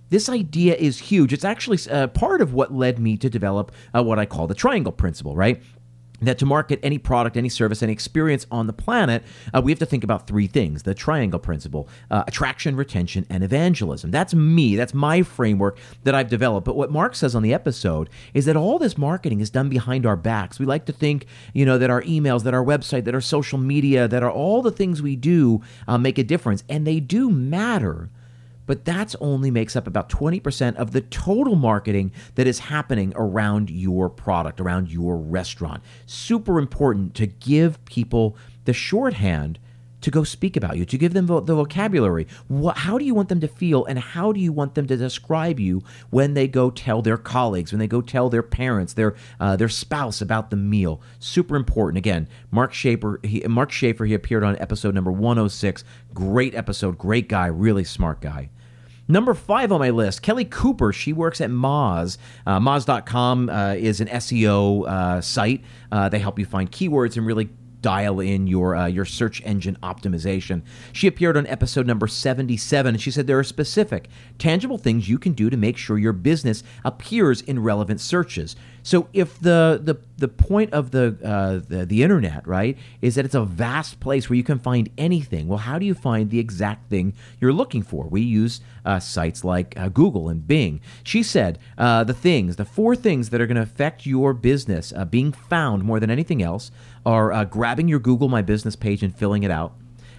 This 0.09 0.27
idea 0.27 0.75
is 0.75 0.97
huge. 0.97 1.31
It's 1.31 1.45
actually 1.45 1.77
uh, 1.89 2.07
part 2.07 2.41
of 2.41 2.51
what 2.51 2.73
led 2.73 2.97
me 2.97 3.15
to 3.17 3.29
develop 3.29 3.71
uh, 3.95 4.03
what 4.03 4.17
I 4.17 4.25
call 4.25 4.47
the 4.47 4.55
triangle 4.55 4.91
principle, 4.91 5.35
right? 5.35 5.61
That 6.21 6.37
to 6.39 6.45
market 6.45 6.79
any 6.83 6.97
product, 6.97 7.35
any 7.35 7.49
service, 7.49 7.81
any 7.83 7.91
experience 7.91 8.45
on 8.51 8.67
the 8.67 8.73
planet, 8.73 9.23
uh, 9.53 9.61
we 9.63 9.71
have 9.71 9.79
to 9.79 9.85
think 9.85 10.03
about 10.03 10.27
three 10.27 10.47
things 10.47 10.83
the 10.83 10.93
triangle 10.93 11.39
principle 11.39 11.87
uh, 12.09 12.23
attraction, 12.27 12.75
retention, 12.75 13.25
and 13.29 13.43
evangelism. 13.43 14.11
That's 14.11 14.33
me. 14.33 14.75
That's 14.75 14.93
my 14.93 15.23
framework 15.23 15.77
that 16.03 16.15
I've 16.15 16.29
developed. 16.29 16.65
But 16.65 16.75
what 16.75 16.91
Mark 16.91 17.15
says 17.15 17.35
on 17.35 17.43
the 17.43 17.53
episode 17.53 18.09
is 18.33 18.45
that 18.45 18.55
all 18.55 18.79
this 18.79 18.97
marketing 18.97 19.39
is 19.39 19.49
done 19.49 19.69
behind 19.69 20.05
our 20.05 20.15
backs. 20.15 20.59
We 20.59 20.65
like 20.65 20.85
to 20.85 20.93
think, 20.93 21.25
you 21.53 21.65
know, 21.65 21.77
that 21.77 21.89
our 21.89 22.01
emails, 22.03 22.43
that 22.43 22.53
our 22.53 22.63
website, 22.63 23.05
that 23.05 23.15
our 23.15 23.21
social 23.21 23.57
media, 23.57 24.07
that 24.07 24.23
are 24.23 24.31
all 24.31 24.61
the 24.61 24.71
things 24.71 25.01
we 25.01 25.15
do 25.15 25.61
uh, 25.87 25.97
make 25.97 26.17
a 26.17 26.23
difference. 26.23 26.63
And 26.69 26.85
they 26.85 26.99
do 26.99 27.29
matter 27.29 28.09
but 28.65 28.85
that's 28.85 29.15
only 29.19 29.51
makes 29.51 29.75
up 29.75 29.87
about 29.87 30.09
20% 30.09 30.75
of 30.75 30.91
the 30.91 31.01
total 31.01 31.55
marketing 31.55 32.11
that 32.35 32.47
is 32.47 32.59
happening 32.59 33.13
around 33.15 33.69
your 33.69 34.09
product, 34.09 34.61
around 34.61 34.91
your 34.91 35.17
restaurant. 35.17 35.83
Super 36.05 36.59
important 36.59 37.15
to 37.15 37.27
give 37.27 37.83
people 37.85 38.37
the 38.65 38.73
shorthand 38.73 39.59
to 40.01 40.11
go 40.11 40.23
speak 40.23 40.57
about 40.57 40.77
you, 40.77 40.85
to 40.85 40.97
give 40.97 41.13
them 41.13 41.27
the 41.27 41.41
vocabulary. 41.41 42.27
What, 42.47 42.77
how 42.77 42.97
do 42.97 43.05
you 43.05 43.13
want 43.13 43.29
them 43.29 43.39
to 43.41 43.47
feel, 43.47 43.85
and 43.85 43.97
how 43.99 44.31
do 44.31 44.39
you 44.39 44.51
want 44.51 44.75
them 44.75 44.87
to 44.87 44.97
describe 44.97 45.59
you 45.59 45.81
when 46.09 46.33
they 46.33 46.47
go 46.47 46.69
tell 46.69 47.01
their 47.01 47.17
colleagues, 47.17 47.71
when 47.71 47.79
they 47.79 47.87
go 47.87 48.01
tell 48.01 48.29
their 48.29 48.43
parents, 48.43 48.93
their 48.93 49.15
uh, 49.39 49.55
their 49.55 49.69
spouse 49.69 50.21
about 50.21 50.49
the 50.49 50.55
meal? 50.55 51.01
Super 51.19 51.55
important. 51.55 51.97
Again, 51.97 52.27
Mark 52.51 52.73
Schaefer. 52.73 53.19
He, 53.23 53.41
Mark 53.47 53.71
Schaefer. 53.71 54.05
He 54.05 54.13
appeared 54.13 54.43
on 54.43 54.57
episode 54.59 54.95
number 54.95 55.11
106. 55.11 55.83
Great 56.13 56.55
episode. 56.55 56.97
Great 56.97 57.29
guy. 57.29 57.47
Really 57.47 57.83
smart 57.83 58.21
guy. 58.21 58.49
Number 59.07 59.33
five 59.33 59.73
on 59.73 59.79
my 59.79 59.89
list, 59.89 60.21
Kelly 60.21 60.45
Cooper. 60.45 60.93
She 60.93 61.11
works 61.11 61.41
at 61.41 61.49
Moz. 61.49 62.17
Uh, 62.47 62.59
Moz.com 62.59 63.49
uh, 63.49 63.73
is 63.73 63.99
an 63.99 64.07
SEO 64.07 64.87
uh, 64.87 65.19
site. 65.19 65.63
Uh, 65.91 66.07
they 66.07 66.19
help 66.19 66.39
you 66.39 66.45
find 66.45 66.71
keywords 66.71 67.17
and 67.17 67.25
really 67.25 67.49
dial 67.81 68.19
in 68.19 68.47
your 68.47 68.75
uh, 68.75 68.85
your 68.87 69.05
search 69.05 69.41
engine 69.43 69.77
optimization. 69.83 70.61
She 70.93 71.07
appeared 71.07 71.37
on 71.37 71.47
episode 71.47 71.87
number 71.87 72.07
77 72.07 72.95
and 72.95 73.01
she 73.01 73.11
said 73.11 73.27
there 73.27 73.39
are 73.39 73.43
specific 73.43 74.09
tangible 74.37 74.77
things 74.77 75.09
you 75.09 75.17
can 75.17 75.33
do 75.33 75.49
to 75.49 75.57
make 75.57 75.77
sure 75.77 75.97
your 75.97 76.13
business 76.13 76.63
appears 76.83 77.41
in 77.41 77.59
relevant 77.59 78.01
searches. 78.01 78.55
So 78.83 79.07
if 79.13 79.39
the 79.39 79.79
the 79.81 79.95
the 80.17 80.27
point 80.27 80.71
of 80.73 80.91
the, 80.91 81.17
uh, 81.23 81.61
the 81.67 81.85
the 81.85 82.03
internet, 82.03 82.47
right, 82.47 82.77
is 83.01 83.15
that 83.15 83.25
it's 83.25 83.35
a 83.35 83.43
vast 83.43 83.99
place 83.99 84.29
where 84.29 84.37
you 84.37 84.43
can 84.43 84.59
find 84.59 84.89
anything. 84.97 85.47
Well, 85.47 85.59
how 85.59 85.79
do 85.79 85.85
you 85.85 85.93
find 85.93 86.29
the 86.29 86.39
exact 86.39 86.89
thing 86.89 87.13
you're 87.39 87.53
looking 87.53 87.81
for? 87.81 88.05
We 88.05 88.21
use 88.21 88.61
uh, 88.85 88.99
sites 88.99 89.43
like 89.43 89.77
uh, 89.77 89.89
Google 89.89 90.29
and 90.29 90.47
Bing. 90.47 90.79
She 91.03 91.23
said 91.23 91.59
uh, 91.77 92.03
the 92.03 92.13
things, 92.13 92.55
the 92.55 92.65
four 92.65 92.95
things 92.95 93.29
that 93.29 93.41
are 93.41 93.47
going 93.47 93.55
to 93.55 93.61
affect 93.61 94.05
your 94.05 94.33
business 94.33 94.93
uh, 94.95 95.05
being 95.05 95.31
found 95.31 95.83
more 95.83 95.99
than 95.99 96.11
anything 96.11 96.41
else 96.41 96.71
are 97.05 97.31
uh, 97.31 97.43
grabbing 97.45 97.87
your 97.87 97.99
Google 97.99 98.29
My 98.29 98.41
Business 98.41 98.75
page 98.75 99.03
and 99.03 99.15
filling 99.15 99.43
it 99.43 99.51
out 99.51 99.73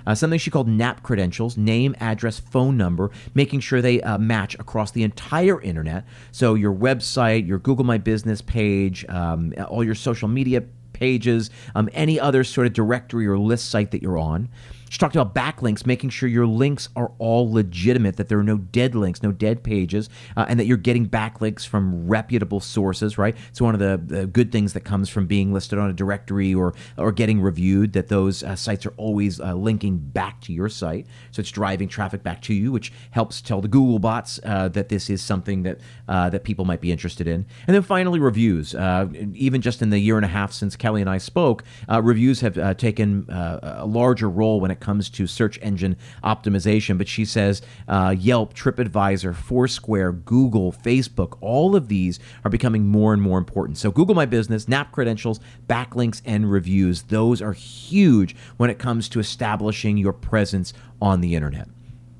uh, 0.06 0.14
something 0.14 0.38
she 0.38 0.50
called 0.50 0.68
NAP 0.68 1.02
credentials 1.02 1.56
name, 1.56 1.94
address, 2.00 2.38
phone 2.38 2.76
number, 2.76 3.10
making 3.34 3.60
sure 3.60 3.80
they 3.80 4.00
uh, 4.02 4.18
match 4.18 4.54
across 4.58 4.90
the 4.90 5.02
entire 5.02 5.60
internet. 5.60 6.04
So 6.30 6.54
your 6.54 6.74
website, 6.74 7.46
your 7.46 7.58
Google 7.58 7.84
My 7.84 7.98
Business 7.98 8.42
page, 8.42 9.04
um, 9.08 9.52
all 9.68 9.84
your 9.84 9.94
social 9.94 10.28
media 10.28 10.62
pages, 10.92 11.50
um, 11.74 11.88
any 11.92 12.20
other 12.20 12.44
sort 12.44 12.66
of 12.66 12.72
directory 12.72 13.26
or 13.26 13.38
list 13.38 13.70
site 13.70 13.90
that 13.90 14.02
you're 14.02 14.18
on. 14.18 14.48
She 14.92 14.98
talked 14.98 15.16
about 15.16 15.34
backlinks, 15.34 15.86
making 15.86 16.10
sure 16.10 16.28
your 16.28 16.46
links 16.46 16.90
are 16.96 17.12
all 17.18 17.50
legitimate, 17.50 18.18
that 18.18 18.28
there 18.28 18.38
are 18.38 18.42
no 18.42 18.58
dead 18.58 18.94
links, 18.94 19.22
no 19.22 19.32
dead 19.32 19.62
pages, 19.62 20.10
uh, 20.36 20.44
and 20.46 20.60
that 20.60 20.66
you're 20.66 20.76
getting 20.76 21.08
backlinks 21.08 21.66
from 21.66 22.06
reputable 22.06 22.60
sources, 22.60 23.16
right? 23.16 23.34
So 23.52 23.64
one 23.64 23.72
of 23.72 23.80
the, 23.80 23.98
the, 24.04 24.26
good 24.26 24.52
things 24.52 24.74
that 24.74 24.82
comes 24.82 25.08
from 25.08 25.26
being 25.26 25.50
listed 25.50 25.78
on 25.78 25.88
a 25.88 25.94
directory 25.94 26.54
or 26.54 26.74
or 26.98 27.10
getting 27.10 27.40
reviewed, 27.40 27.94
that 27.94 28.08
those 28.08 28.42
uh, 28.42 28.54
sites 28.54 28.84
are 28.84 28.92
always 28.98 29.40
uh, 29.40 29.54
linking 29.54 29.96
back 29.96 30.42
to 30.42 30.52
your 30.52 30.68
site. 30.68 31.06
So 31.30 31.40
it's 31.40 31.50
driving 31.50 31.88
traffic 31.88 32.22
back 32.22 32.42
to 32.42 32.52
you, 32.52 32.70
which 32.70 32.92
helps 33.12 33.40
tell 33.40 33.62
the 33.62 33.68
Google 33.68 33.98
bots 33.98 34.40
uh, 34.44 34.68
that 34.68 34.90
this 34.90 35.08
is 35.08 35.22
something 35.22 35.62
that 35.62 35.78
uh, 36.06 36.28
that 36.28 36.44
people 36.44 36.66
might 36.66 36.82
be 36.82 36.92
interested 36.92 37.26
in. 37.26 37.46
And 37.66 37.74
then 37.74 37.82
finally, 37.82 38.20
reviews. 38.20 38.74
Uh, 38.74 39.08
even 39.32 39.62
just 39.62 39.80
in 39.80 39.88
the 39.88 39.98
year 39.98 40.16
and 40.16 40.26
a 40.26 40.28
half 40.28 40.52
since 40.52 40.76
Kelly 40.76 41.00
and 41.00 41.08
I 41.08 41.16
spoke, 41.16 41.64
reviews 41.88 42.42
have 42.42 42.76
taken 42.76 43.24
a 43.30 43.86
larger 43.86 44.28
role 44.28 44.60
when 44.60 44.70
it 44.70 44.81
comes 44.82 45.08
to 45.08 45.26
search 45.26 45.58
engine 45.62 45.96
optimization. 46.22 46.98
But 46.98 47.08
she 47.08 47.24
says 47.24 47.62
uh, 47.88 48.14
Yelp, 48.18 48.52
TripAdvisor, 48.52 49.34
Foursquare, 49.34 50.12
Google, 50.12 50.72
Facebook, 50.72 51.38
all 51.40 51.74
of 51.74 51.88
these 51.88 52.20
are 52.44 52.50
becoming 52.50 52.86
more 52.86 53.14
and 53.14 53.22
more 53.22 53.38
important. 53.38 53.78
So 53.78 53.90
Google 53.90 54.14
My 54.14 54.26
Business, 54.26 54.68
NAP 54.68 54.92
credentials, 54.92 55.40
backlinks, 55.66 56.20
and 56.26 56.50
reviews, 56.50 57.02
those 57.02 57.40
are 57.40 57.54
huge 57.54 58.36
when 58.58 58.68
it 58.68 58.78
comes 58.78 59.08
to 59.10 59.20
establishing 59.20 59.96
your 59.96 60.12
presence 60.12 60.74
on 61.00 61.22
the 61.22 61.34
internet. 61.34 61.68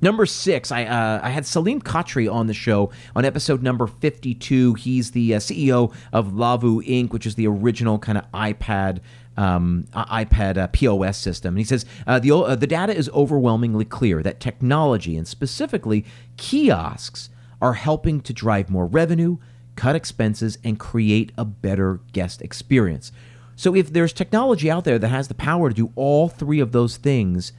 Number 0.03 0.27
six, 0.27 0.73
I 0.73 0.85
uh, 0.85 1.21
I 1.23 1.31
had 1.31 1.45
Saleem 1.45 1.81
Khatri 1.81 2.31
on 2.31 2.49
the 2.49 2.55
show 2.55 2.91
on 3.15 3.25
episode 3.25 3.63
number 3.63 3.87
fifty 3.87 4.35
two. 4.35 4.75
He's 4.75 5.13
the 5.13 5.37
uh, 5.37 5.39
CEO 5.39 5.95
of 6.13 6.33
Lavu 6.33 6.85
Inc., 6.85 7.13
which 7.13 7.25
is 7.25 7.37
the 7.37 7.47
original 7.47 8.01
kind 8.01 8.19
of 8.19 8.29
iPad 8.33 8.99
um, 9.37 9.87
iPad 9.95 10.57
uh, 10.59 10.67
POS 10.69 11.17
system. 11.17 11.55
And 11.55 11.59
he 11.59 11.65
says 11.65 11.87
uh, 12.07 12.19
the, 12.19 12.33
uh, 12.33 12.55
the 12.55 12.67
data 12.67 12.95
is 12.95 13.09
overwhelmingly 13.11 13.85
clear 13.85 14.23
that 14.23 14.41
technology 14.41 15.17
and 15.17 15.27
specifically 15.27 16.05
kiosks 16.37 17.31
are 17.61 17.75
helping 17.75 18.21
to 18.21 18.33
drive 18.33 18.69
more 18.69 18.87
revenue, 18.87 19.39
cut 19.77 19.97
expenses, 19.97 20.59
and 20.65 20.79
create 20.79 21.33
a 21.39 21.45
better 21.45 22.01
guest 22.13 22.43
experience. 22.43 23.13
So 23.57 23.75
if 23.75 23.93
there's 23.93 24.13
technology 24.13 24.71
out 24.71 24.85
there 24.85 24.99
that 24.99 25.09
has 25.09 25.29
the 25.29 25.35
power 25.35 25.69
to 25.69 25.75
do 25.75 25.93
all 25.95 26.29
three 26.29 26.61
of 26.61 26.73
those 26.73 26.97
things, 26.97 27.53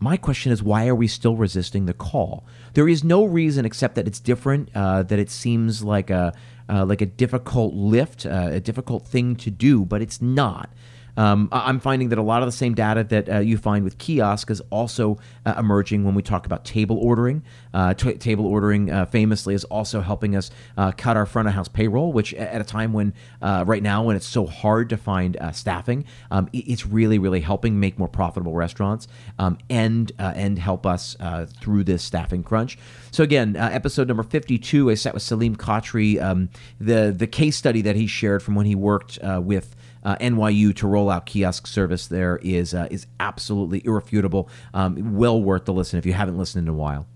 my 0.00 0.16
question 0.16 0.52
is 0.52 0.62
why 0.62 0.86
are 0.86 0.94
we 0.94 1.06
still 1.06 1.36
resisting 1.36 1.86
the 1.86 1.94
call? 1.94 2.44
There 2.74 2.88
is 2.88 3.04
no 3.04 3.24
reason 3.24 3.64
except 3.64 3.94
that 3.94 4.06
it's 4.06 4.20
different, 4.20 4.70
uh, 4.74 5.02
that 5.04 5.18
it 5.18 5.30
seems 5.30 5.82
like 5.82 6.10
a 6.10 6.34
uh, 6.68 6.84
like 6.84 7.00
a 7.00 7.06
difficult 7.06 7.74
lift, 7.74 8.26
uh, 8.26 8.48
a 8.52 8.60
difficult 8.60 9.06
thing 9.06 9.36
to 9.36 9.50
do, 9.50 9.84
but 9.84 10.00
it's 10.02 10.20
not. 10.22 10.70
Um, 11.16 11.48
I'm 11.52 11.80
finding 11.80 12.08
that 12.08 12.18
a 12.18 12.22
lot 12.22 12.42
of 12.42 12.46
the 12.46 12.52
same 12.52 12.74
data 12.74 13.04
that 13.04 13.28
uh, 13.28 13.38
you 13.38 13.56
find 13.56 13.84
with 13.84 13.98
kiosk 13.98 14.50
is 14.50 14.60
also 14.70 15.18
uh, 15.46 15.54
emerging 15.58 16.04
when 16.04 16.14
we 16.14 16.22
talk 16.22 16.46
about 16.46 16.64
table 16.64 16.98
ordering. 16.98 17.42
Uh, 17.72 17.94
t- 17.94 18.14
table 18.14 18.46
ordering 18.46 18.90
uh, 18.90 19.06
famously 19.06 19.54
is 19.54 19.64
also 19.64 20.00
helping 20.00 20.34
us 20.34 20.50
uh, 20.76 20.92
cut 20.96 21.16
our 21.16 21.26
front 21.26 21.48
of 21.48 21.54
house 21.54 21.68
payroll, 21.68 22.12
which 22.12 22.34
at 22.34 22.60
a 22.60 22.64
time 22.64 22.92
when 22.92 23.12
uh, 23.42 23.64
right 23.66 23.82
now 23.82 24.02
when 24.02 24.16
it's 24.16 24.26
so 24.26 24.46
hard 24.46 24.88
to 24.88 24.96
find 24.96 25.36
staffing, 25.52 26.04
um, 26.30 26.48
it's 26.52 26.86
really 26.86 27.18
really 27.18 27.40
helping 27.40 27.78
make 27.78 27.98
more 27.98 28.08
profitable 28.08 28.54
restaurants 28.54 29.08
um, 29.38 29.58
and 29.70 30.12
and 30.18 30.58
help 30.58 30.86
us 30.86 31.16
through 31.60 31.84
this 31.84 32.02
staffing 32.02 32.42
crunch. 32.42 32.78
So 33.10 33.22
again, 33.22 33.56
episode 33.56 34.08
number 34.08 34.22
52, 34.22 34.90
I 34.90 34.94
sat 34.94 35.14
with 35.14 35.22
Saleem 35.22 35.56
Khatri. 35.56 36.20
Um, 36.20 36.48
the 36.80 37.14
the 37.16 37.26
case 37.26 37.56
study 37.56 37.82
that 37.82 37.96
he 37.96 38.06
shared 38.06 38.42
from 38.42 38.54
when 38.54 38.66
he 38.66 38.74
worked 38.74 39.18
with 39.22 39.76
uh, 40.04 40.16
NYU 40.16 40.74
to 40.76 40.86
roll 40.86 41.10
out 41.10 41.26
kiosk 41.26 41.66
service 41.66 42.06
there 42.06 42.38
is 42.42 42.74
uh, 42.74 42.88
is 42.90 43.06
absolutely 43.20 43.82
irrefutable. 43.84 44.48
Um, 44.72 45.16
well 45.16 45.40
worth 45.40 45.64
the 45.64 45.72
listen 45.72 45.98
if 45.98 46.06
you 46.06 46.12
haven't 46.12 46.38
listened 46.38 46.66
in 46.66 46.72
a 46.72 46.76
while. 46.76 47.06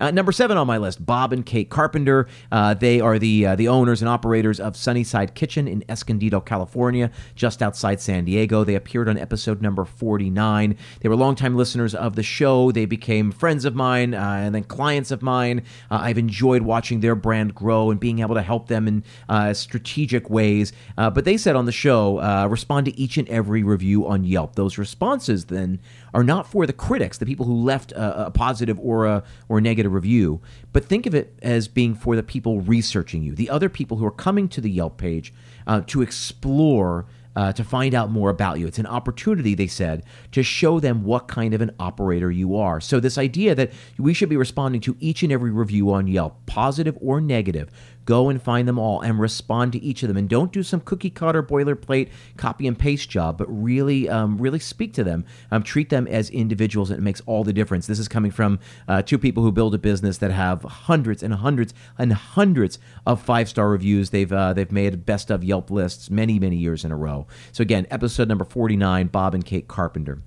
Uh, 0.00 0.10
number 0.10 0.32
seven 0.32 0.56
on 0.56 0.66
my 0.66 0.78
list, 0.78 1.04
Bob 1.04 1.32
and 1.32 1.44
Kate 1.46 1.70
Carpenter. 1.70 2.26
Uh, 2.50 2.74
they 2.74 3.00
are 3.00 3.18
the 3.18 3.46
uh, 3.46 3.56
the 3.56 3.68
owners 3.68 4.02
and 4.02 4.08
operators 4.08 4.58
of 4.58 4.76
Sunnyside 4.76 5.34
Kitchen 5.34 5.68
in 5.68 5.84
Escondido, 5.88 6.40
California, 6.40 7.10
just 7.34 7.62
outside 7.62 8.00
San 8.00 8.24
Diego. 8.24 8.64
They 8.64 8.74
appeared 8.74 9.08
on 9.08 9.18
episode 9.18 9.62
number 9.62 9.84
49. 9.84 10.76
They 11.00 11.08
were 11.08 11.16
longtime 11.16 11.56
listeners 11.56 11.94
of 11.94 12.16
the 12.16 12.22
show. 12.22 12.72
They 12.72 12.86
became 12.86 13.30
friends 13.30 13.64
of 13.64 13.74
mine 13.74 14.14
uh, 14.14 14.40
and 14.44 14.54
then 14.54 14.64
clients 14.64 15.10
of 15.10 15.22
mine. 15.22 15.62
Uh, 15.90 15.98
I've 16.02 16.18
enjoyed 16.18 16.62
watching 16.62 17.00
their 17.00 17.14
brand 17.14 17.54
grow 17.54 17.90
and 17.90 18.00
being 18.00 18.18
able 18.18 18.34
to 18.34 18.42
help 18.42 18.68
them 18.68 18.88
in 18.88 19.04
uh, 19.28 19.54
strategic 19.54 20.28
ways. 20.28 20.72
but 20.96 21.24
they 21.24 21.36
said 21.36 21.56
on 21.56 21.66
the 21.66 21.72
show, 21.72 22.20
respond 22.48 22.86
to 22.86 22.98
each 22.98 23.16
and 23.16 23.28
every 23.28 23.62
review 23.62 24.06
on 24.06 24.24
Yelp. 24.24 24.54
Those 24.54 24.78
responses 24.78 25.46
then 25.46 25.80
are 26.14 26.24
not 26.24 26.46
for 26.46 26.64
the 26.64 26.72
critics, 26.72 27.18
the 27.18 27.26
people 27.26 27.44
who 27.44 27.54
left 27.54 27.92
a, 27.92 28.26
a 28.26 28.30
positive 28.30 28.78
or 28.78 29.04
a 29.04 29.24
or 29.48 29.60
negative 29.60 29.92
review, 29.92 30.40
but 30.72 30.84
think 30.84 31.04
of 31.06 31.14
it 31.14 31.36
as 31.42 31.68
being 31.68 31.94
for 31.94 32.16
the 32.16 32.22
people 32.22 32.60
researching 32.60 33.22
you, 33.22 33.34
the 33.34 33.50
other 33.50 33.68
people 33.68 33.98
who 33.98 34.06
are 34.06 34.12
coming 34.12 34.48
to 34.48 34.60
the 34.60 34.70
Yelp 34.70 34.96
page 34.96 35.34
uh, 35.66 35.82
to 35.88 36.00
explore 36.00 37.06
uh, 37.36 37.52
to 37.52 37.64
find 37.64 37.94
out 37.94 38.10
more 38.10 38.30
about 38.30 38.58
you. 38.58 38.66
It's 38.66 38.78
an 38.78 38.86
opportunity, 38.86 39.54
they 39.54 39.66
said, 39.66 40.04
to 40.32 40.42
show 40.42 40.80
them 40.80 41.02
what 41.02 41.28
kind 41.28 41.52
of 41.52 41.60
an 41.60 41.72
operator 41.78 42.30
you 42.30 42.56
are. 42.56 42.80
So, 42.80 43.00
this 43.00 43.18
idea 43.18 43.54
that 43.54 43.72
we 43.98 44.14
should 44.14 44.28
be 44.28 44.36
responding 44.36 44.80
to 44.82 44.96
each 45.00 45.22
and 45.22 45.32
every 45.32 45.50
review 45.50 45.92
on 45.92 46.06
Yelp, 46.06 46.46
positive 46.46 46.96
or 47.00 47.20
negative, 47.20 47.70
go 48.04 48.28
and 48.28 48.42
find 48.42 48.68
them 48.68 48.78
all 48.78 49.00
and 49.00 49.18
respond 49.18 49.72
to 49.72 49.82
each 49.82 50.02
of 50.02 50.08
them. 50.08 50.16
And 50.16 50.28
don't 50.28 50.52
do 50.52 50.62
some 50.62 50.80
cookie 50.80 51.10
cutter 51.10 51.42
boilerplate 51.42 52.10
copy 52.36 52.66
and 52.66 52.78
paste 52.78 53.08
job, 53.10 53.38
but 53.38 53.46
really, 53.48 54.08
um, 54.08 54.38
really 54.38 54.58
speak 54.58 54.92
to 54.94 55.04
them. 55.04 55.24
Um, 55.50 55.62
treat 55.62 55.90
them 55.90 56.06
as 56.06 56.30
individuals, 56.30 56.90
and 56.90 56.98
it 56.98 57.02
makes 57.02 57.22
all 57.26 57.44
the 57.44 57.52
difference. 57.52 57.86
This 57.86 57.98
is 57.98 58.08
coming 58.08 58.30
from 58.30 58.58
uh, 58.88 59.02
two 59.02 59.18
people 59.18 59.42
who 59.42 59.52
build 59.52 59.74
a 59.74 59.78
business 59.78 60.18
that 60.18 60.30
have 60.30 60.62
hundreds 60.62 61.22
and 61.22 61.34
hundreds 61.34 61.74
and 61.98 62.12
hundreds 62.12 62.78
of 63.06 63.22
five 63.22 63.48
star 63.48 63.68
reviews. 63.68 64.10
They've 64.10 64.32
uh, 64.32 64.52
they've 64.52 64.72
made 64.72 65.06
best 65.06 65.30
of 65.30 65.44
Yelp 65.44 65.70
lists 65.70 66.10
many 66.10 66.38
many 66.38 66.56
years 66.56 66.84
in 66.84 66.92
a 66.92 66.96
row. 66.96 67.26
So 67.52 67.62
again, 67.62 67.86
episode 67.90 68.28
number 68.28 68.44
forty 68.44 68.76
nine, 68.76 69.06
Bob 69.08 69.34
and 69.34 69.44
Kate 69.44 69.68
Carpenter. 69.68 70.22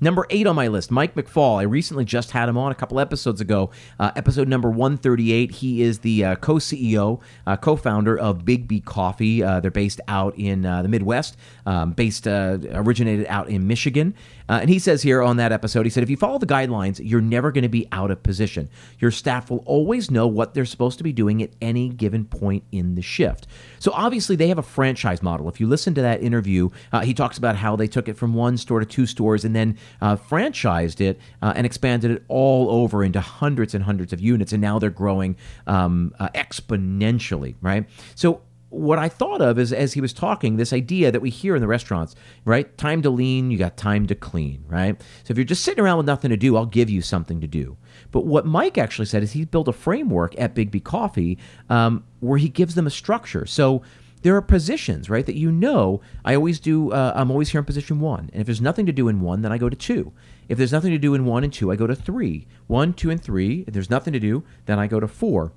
Number 0.00 0.26
eight 0.30 0.46
on 0.46 0.56
my 0.56 0.68
list, 0.68 0.90
Mike 0.90 1.14
McFall. 1.14 1.58
I 1.58 1.62
recently 1.62 2.04
just 2.04 2.32
had 2.32 2.48
him 2.48 2.58
on 2.58 2.72
a 2.72 2.74
couple 2.74 2.98
episodes 2.98 3.40
ago. 3.40 3.70
Uh, 3.98 4.10
episode 4.16 4.48
number 4.48 4.68
138. 4.68 5.50
He 5.52 5.82
is 5.82 6.00
the 6.00 6.24
uh, 6.24 6.36
co 6.36 6.54
CEO, 6.56 7.20
uh, 7.46 7.56
co 7.56 7.76
founder 7.76 8.18
of 8.18 8.44
Biggby 8.44 8.84
Coffee. 8.84 9.42
Uh, 9.42 9.60
they're 9.60 9.70
based 9.70 10.00
out 10.08 10.36
in 10.36 10.66
uh, 10.66 10.82
the 10.82 10.88
Midwest, 10.88 11.36
um, 11.64 11.92
based, 11.92 12.26
uh, 12.26 12.58
originated 12.72 13.26
out 13.28 13.48
in 13.48 13.66
Michigan. 13.66 14.14
And 14.48 14.68
he 14.68 14.78
says 14.78 15.02
here 15.02 15.22
on 15.22 15.36
that 15.38 15.52
episode, 15.52 15.86
he 15.86 15.90
said, 15.90 16.02
if 16.02 16.10
you 16.10 16.16
follow 16.16 16.38
the 16.38 16.46
guidelines, 16.46 17.00
you're 17.02 17.20
never 17.20 17.50
going 17.50 17.62
to 17.62 17.68
be 17.68 17.88
out 17.92 18.10
of 18.10 18.22
position. 18.22 18.68
Your 18.98 19.10
staff 19.10 19.50
will 19.50 19.62
always 19.66 20.10
know 20.10 20.26
what 20.26 20.54
they're 20.54 20.64
supposed 20.64 20.98
to 20.98 21.04
be 21.04 21.12
doing 21.12 21.42
at 21.42 21.50
any 21.60 21.88
given 21.88 22.24
point 22.24 22.64
in 22.72 22.94
the 22.94 23.02
shift. 23.02 23.46
So 23.78 23.92
obviously, 23.92 24.36
they 24.36 24.48
have 24.48 24.58
a 24.58 24.62
franchise 24.62 25.22
model. 25.22 25.48
If 25.48 25.60
you 25.60 25.66
listen 25.66 25.94
to 25.94 26.02
that 26.02 26.22
interview, 26.22 26.70
he 27.02 27.14
talks 27.14 27.38
about 27.38 27.56
how 27.56 27.76
they 27.76 27.86
took 27.86 28.08
it 28.08 28.16
from 28.16 28.34
one 28.34 28.56
store 28.56 28.80
to 28.80 28.86
two 28.86 29.06
stores 29.06 29.44
and 29.44 29.54
then 29.54 29.78
uh, 30.00 30.16
franchised 30.16 31.00
it 31.00 31.18
uh, 31.42 31.52
and 31.56 31.66
expanded 31.66 32.10
it 32.10 32.24
all 32.28 32.70
over 32.70 33.04
into 33.04 33.20
hundreds 33.20 33.74
and 33.74 33.84
hundreds 33.84 34.12
of 34.12 34.20
units, 34.20 34.52
and 34.52 34.60
now 34.60 34.78
they're 34.78 34.90
growing 34.90 35.36
um, 35.66 36.14
uh, 36.18 36.28
exponentially, 36.34 37.54
right? 37.60 37.88
So 38.14 38.42
what 38.74 38.98
I 38.98 39.08
thought 39.08 39.40
of 39.40 39.58
is 39.58 39.72
as 39.72 39.92
he 39.92 40.00
was 40.00 40.12
talking, 40.12 40.56
this 40.56 40.72
idea 40.72 41.12
that 41.12 41.20
we 41.20 41.30
hear 41.30 41.54
in 41.54 41.60
the 41.60 41.68
restaurants, 41.68 42.14
right? 42.44 42.76
Time 42.76 43.02
to 43.02 43.10
lean, 43.10 43.50
you 43.50 43.58
got 43.58 43.76
time 43.76 44.06
to 44.08 44.14
clean, 44.14 44.64
right? 44.66 45.00
So 45.22 45.32
if 45.32 45.38
you're 45.38 45.44
just 45.44 45.64
sitting 45.64 45.82
around 45.82 45.98
with 45.98 46.06
nothing 46.06 46.30
to 46.30 46.36
do, 46.36 46.56
I'll 46.56 46.66
give 46.66 46.90
you 46.90 47.00
something 47.00 47.40
to 47.40 47.46
do. 47.46 47.76
But 48.10 48.26
what 48.26 48.46
Mike 48.46 48.76
actually 48.76 49.06
said 49.06 49.22
is 49.22 49.32
he 49.32 49.44
built 49.44 49.68
a 49.68 49.72
framework 49.72 50.38
at 50.38 50.54
Biggby 50.54 50.82
Coffee 50.82 51.38
um, 51.70 52.04
where 52.20 52.38
he 52.38 52.48
gives 52.48 52.74
them 52.74 52.86
a 52.86 52.90
structure. 52.90 53.46
So 53.46 53.82
there 54.22 54.34
are 54.34 54.42
positions, 54.42 55.10
right, 55.10 55.26
that 55.26 55.36
you 55.36 55.52
know 55.52 56.00
I 56.24 56.34
always 56.34 56.58
do, 56.58 56.92
uh, 56.92 57.12
I'm 57.14 57.30
always 57.30 57.50
here 57.50 57.58
in 57.60 57.64
position 57.64 58.00
one. 58.00 58.30
And 58.32 58.40
if 58.40 58.46
there's 58.46 58.60
nothing 58.60 58.86
to 58.86 58.92
do 58.92 59.08
in 59.08 59.20
one, 59.20 59.42
then 59.42 59.52
I 59.52 59.58
go 59.58 59.68
to 59.68 59.76
two. 59.76 60.12
If 60.48 60.58
there's 60.58 60.72
nothing 60.72 60.90
to 60.92 60.98
do 60.98 61.14
in 61.14 61.24
one 61.24 61.44
and 61.44 61.52
two, 61.52 61.70
I 61.70 61.76
go 61.76 61.86
to 61.86 61.94
three. 61.94 62.46
One, 62.66 62.92
two, 62.92 63.10
and 63.10 63.22
three. 63.22 63.64
If 63.66 63.74
there's 63.74 63.90
nothing 63.90 64.12
to 64.14 64.20
do, 64.20 64.42
then 64.66 64.78
I 64.78 64.86
go 64.86 64.98
to 64.98 65.08
four. 65.08 65.52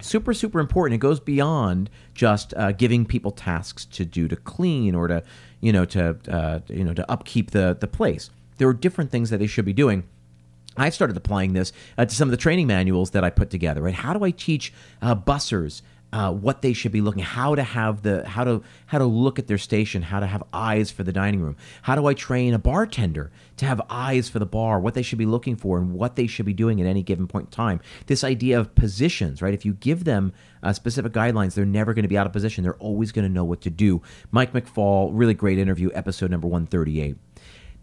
Super 0.00 0.34
super 0.34 0.60
important 0.60 0.94
it 0.94 0.98
goes 0.98 1.20
beyond 1.20 1.90
just 2.14 2.54
uh, 2.54 2.72
giving 2.72 3.04
people 3.04 3.30
tasks 3.30 3.84
to 3.84 4.04
do 4.04 4.28
to 4.28 4.36
clean 4.36 4.94
or 4.94 5.08
to 5.08 5.22
you 5.60 5.72
know 5.72 5.84
to 5.84 6.16
uh, 6.28 6.60
you 6.68 6.84
know 6.84 6.94
to 6.94 7.08
upkeep 7.10 7.50
the 7.50 7.76
the 7.80 7.86
place 7.86 8.30
there 8.58 8.68
are 8.68 8.74
different 8.74 9.10
things 9.10 9.30
that 9.30 9.38
they 9.38 9.46
should 9.46 9.64
be 9.64 9.72
doing 9.72 10.04
I've 10.76 10.94
started 10.94 11.16
applying 11.16 11.52
this 11.52 11.72
uh, 11.98 12.04
to 12.04 12.14
some 12.14 12.28
of 12.28 12.30
the 12.30 12.36
training 12.36 12.68
manuals 12.68 13.10
that 13.10 13.24
I 13.24 13.30
put 13.30 13.50
together. 13.50 13.82
Right? 13.82 13.94
How 13.94 14.12
do 14.12 14.24
I 14.24 14.30
teach 14.30 14.72
uh, 15.02 15.16
bussers 15.16 15.82
uh, 16.12 16.32
what 16.32 16.62
they 16.62 16.72
should 16.72 16.92
be 16.92 17.00
looking, 17.00 17.22
how 17.22 17.54
to 17.54 17.62
have 17.62 18.02
the, 18.02 18.26
how 18.28 18.44
to 18.44 18.62
how 18.86 18.98
to 18.98 19.04
look 19.04 19.38
at 19.38 19.46
their 19.46 19.58
station, 19.58 20.02
how 20.02 20.20
to 20.20 20.26
have 20.26 20.42
eyes 20.52 20.90
for 20.90 21.04
the 21.04 21.12
dining 21.12 21.40
room. 21.40 21.56
How 21.82 21.94
do 21.94 22.06
I 22.06 22.14
train 22.14 22.52
a 22.54 22.58
bartender 22.58 23.30
to 23.58 23.66
have 23.66 23.80
eyes 23.88 24.28
for 24.28 24.38
the 24.38 24.46
bar, 24.46 24.80
what 24.80 24.94
they 24.94 25.02
should 25.02 25.18
be 25.18 25.26
looking 25.26 25.56
for, 25.56 25.78
and 25.78 25.92
what 25.92 26.16
they 26.16 26.26
should 26.26 26.46
be 26.46 26.52
doing 26.52 26.80
at 26.80 26.86
any 26.86 27.02
given 27.02 27.26
point 27.26 27.46
in 27.46 27.50
time? 27.50 27.80
This 28.06 28.24
idea 28.24 28.58
of 28.58 28.74
positions, 28.74 29.40
right? 29.40 29.54
If 29.54 29.64
you 29.64 29.74
give 29.74 30.04
them 30.04 30.32
uh, 30.62 30.72
specific 30.72 31.12
guidelines, 31.12 31.54
they're 31.54 31.64
never 31.64 31.94
going 31.94 32.02
to 32.02 32.08
be 32.08 32.18
out 32.18 32.26
of 32.26 32.32
position. 32.32 32.64
They're 32.64 32.74
always 32.74 33.12
going 33.12 33.26
to 33.26 33.32
know 33.32 33.44
what 33.44 33.60
to 33.62 33.70
do. 33.70 34.02
Mike 34.30 34.52
McFall, 34.52 35.10
really 35.12 35.34
great 35.34 35.58
interview, 35.58 35.90
episode 35.94 36.30
number 36.30 36.48
one 36.48 36.66
thirty 36.66 37.00
eight. 37.00 37.16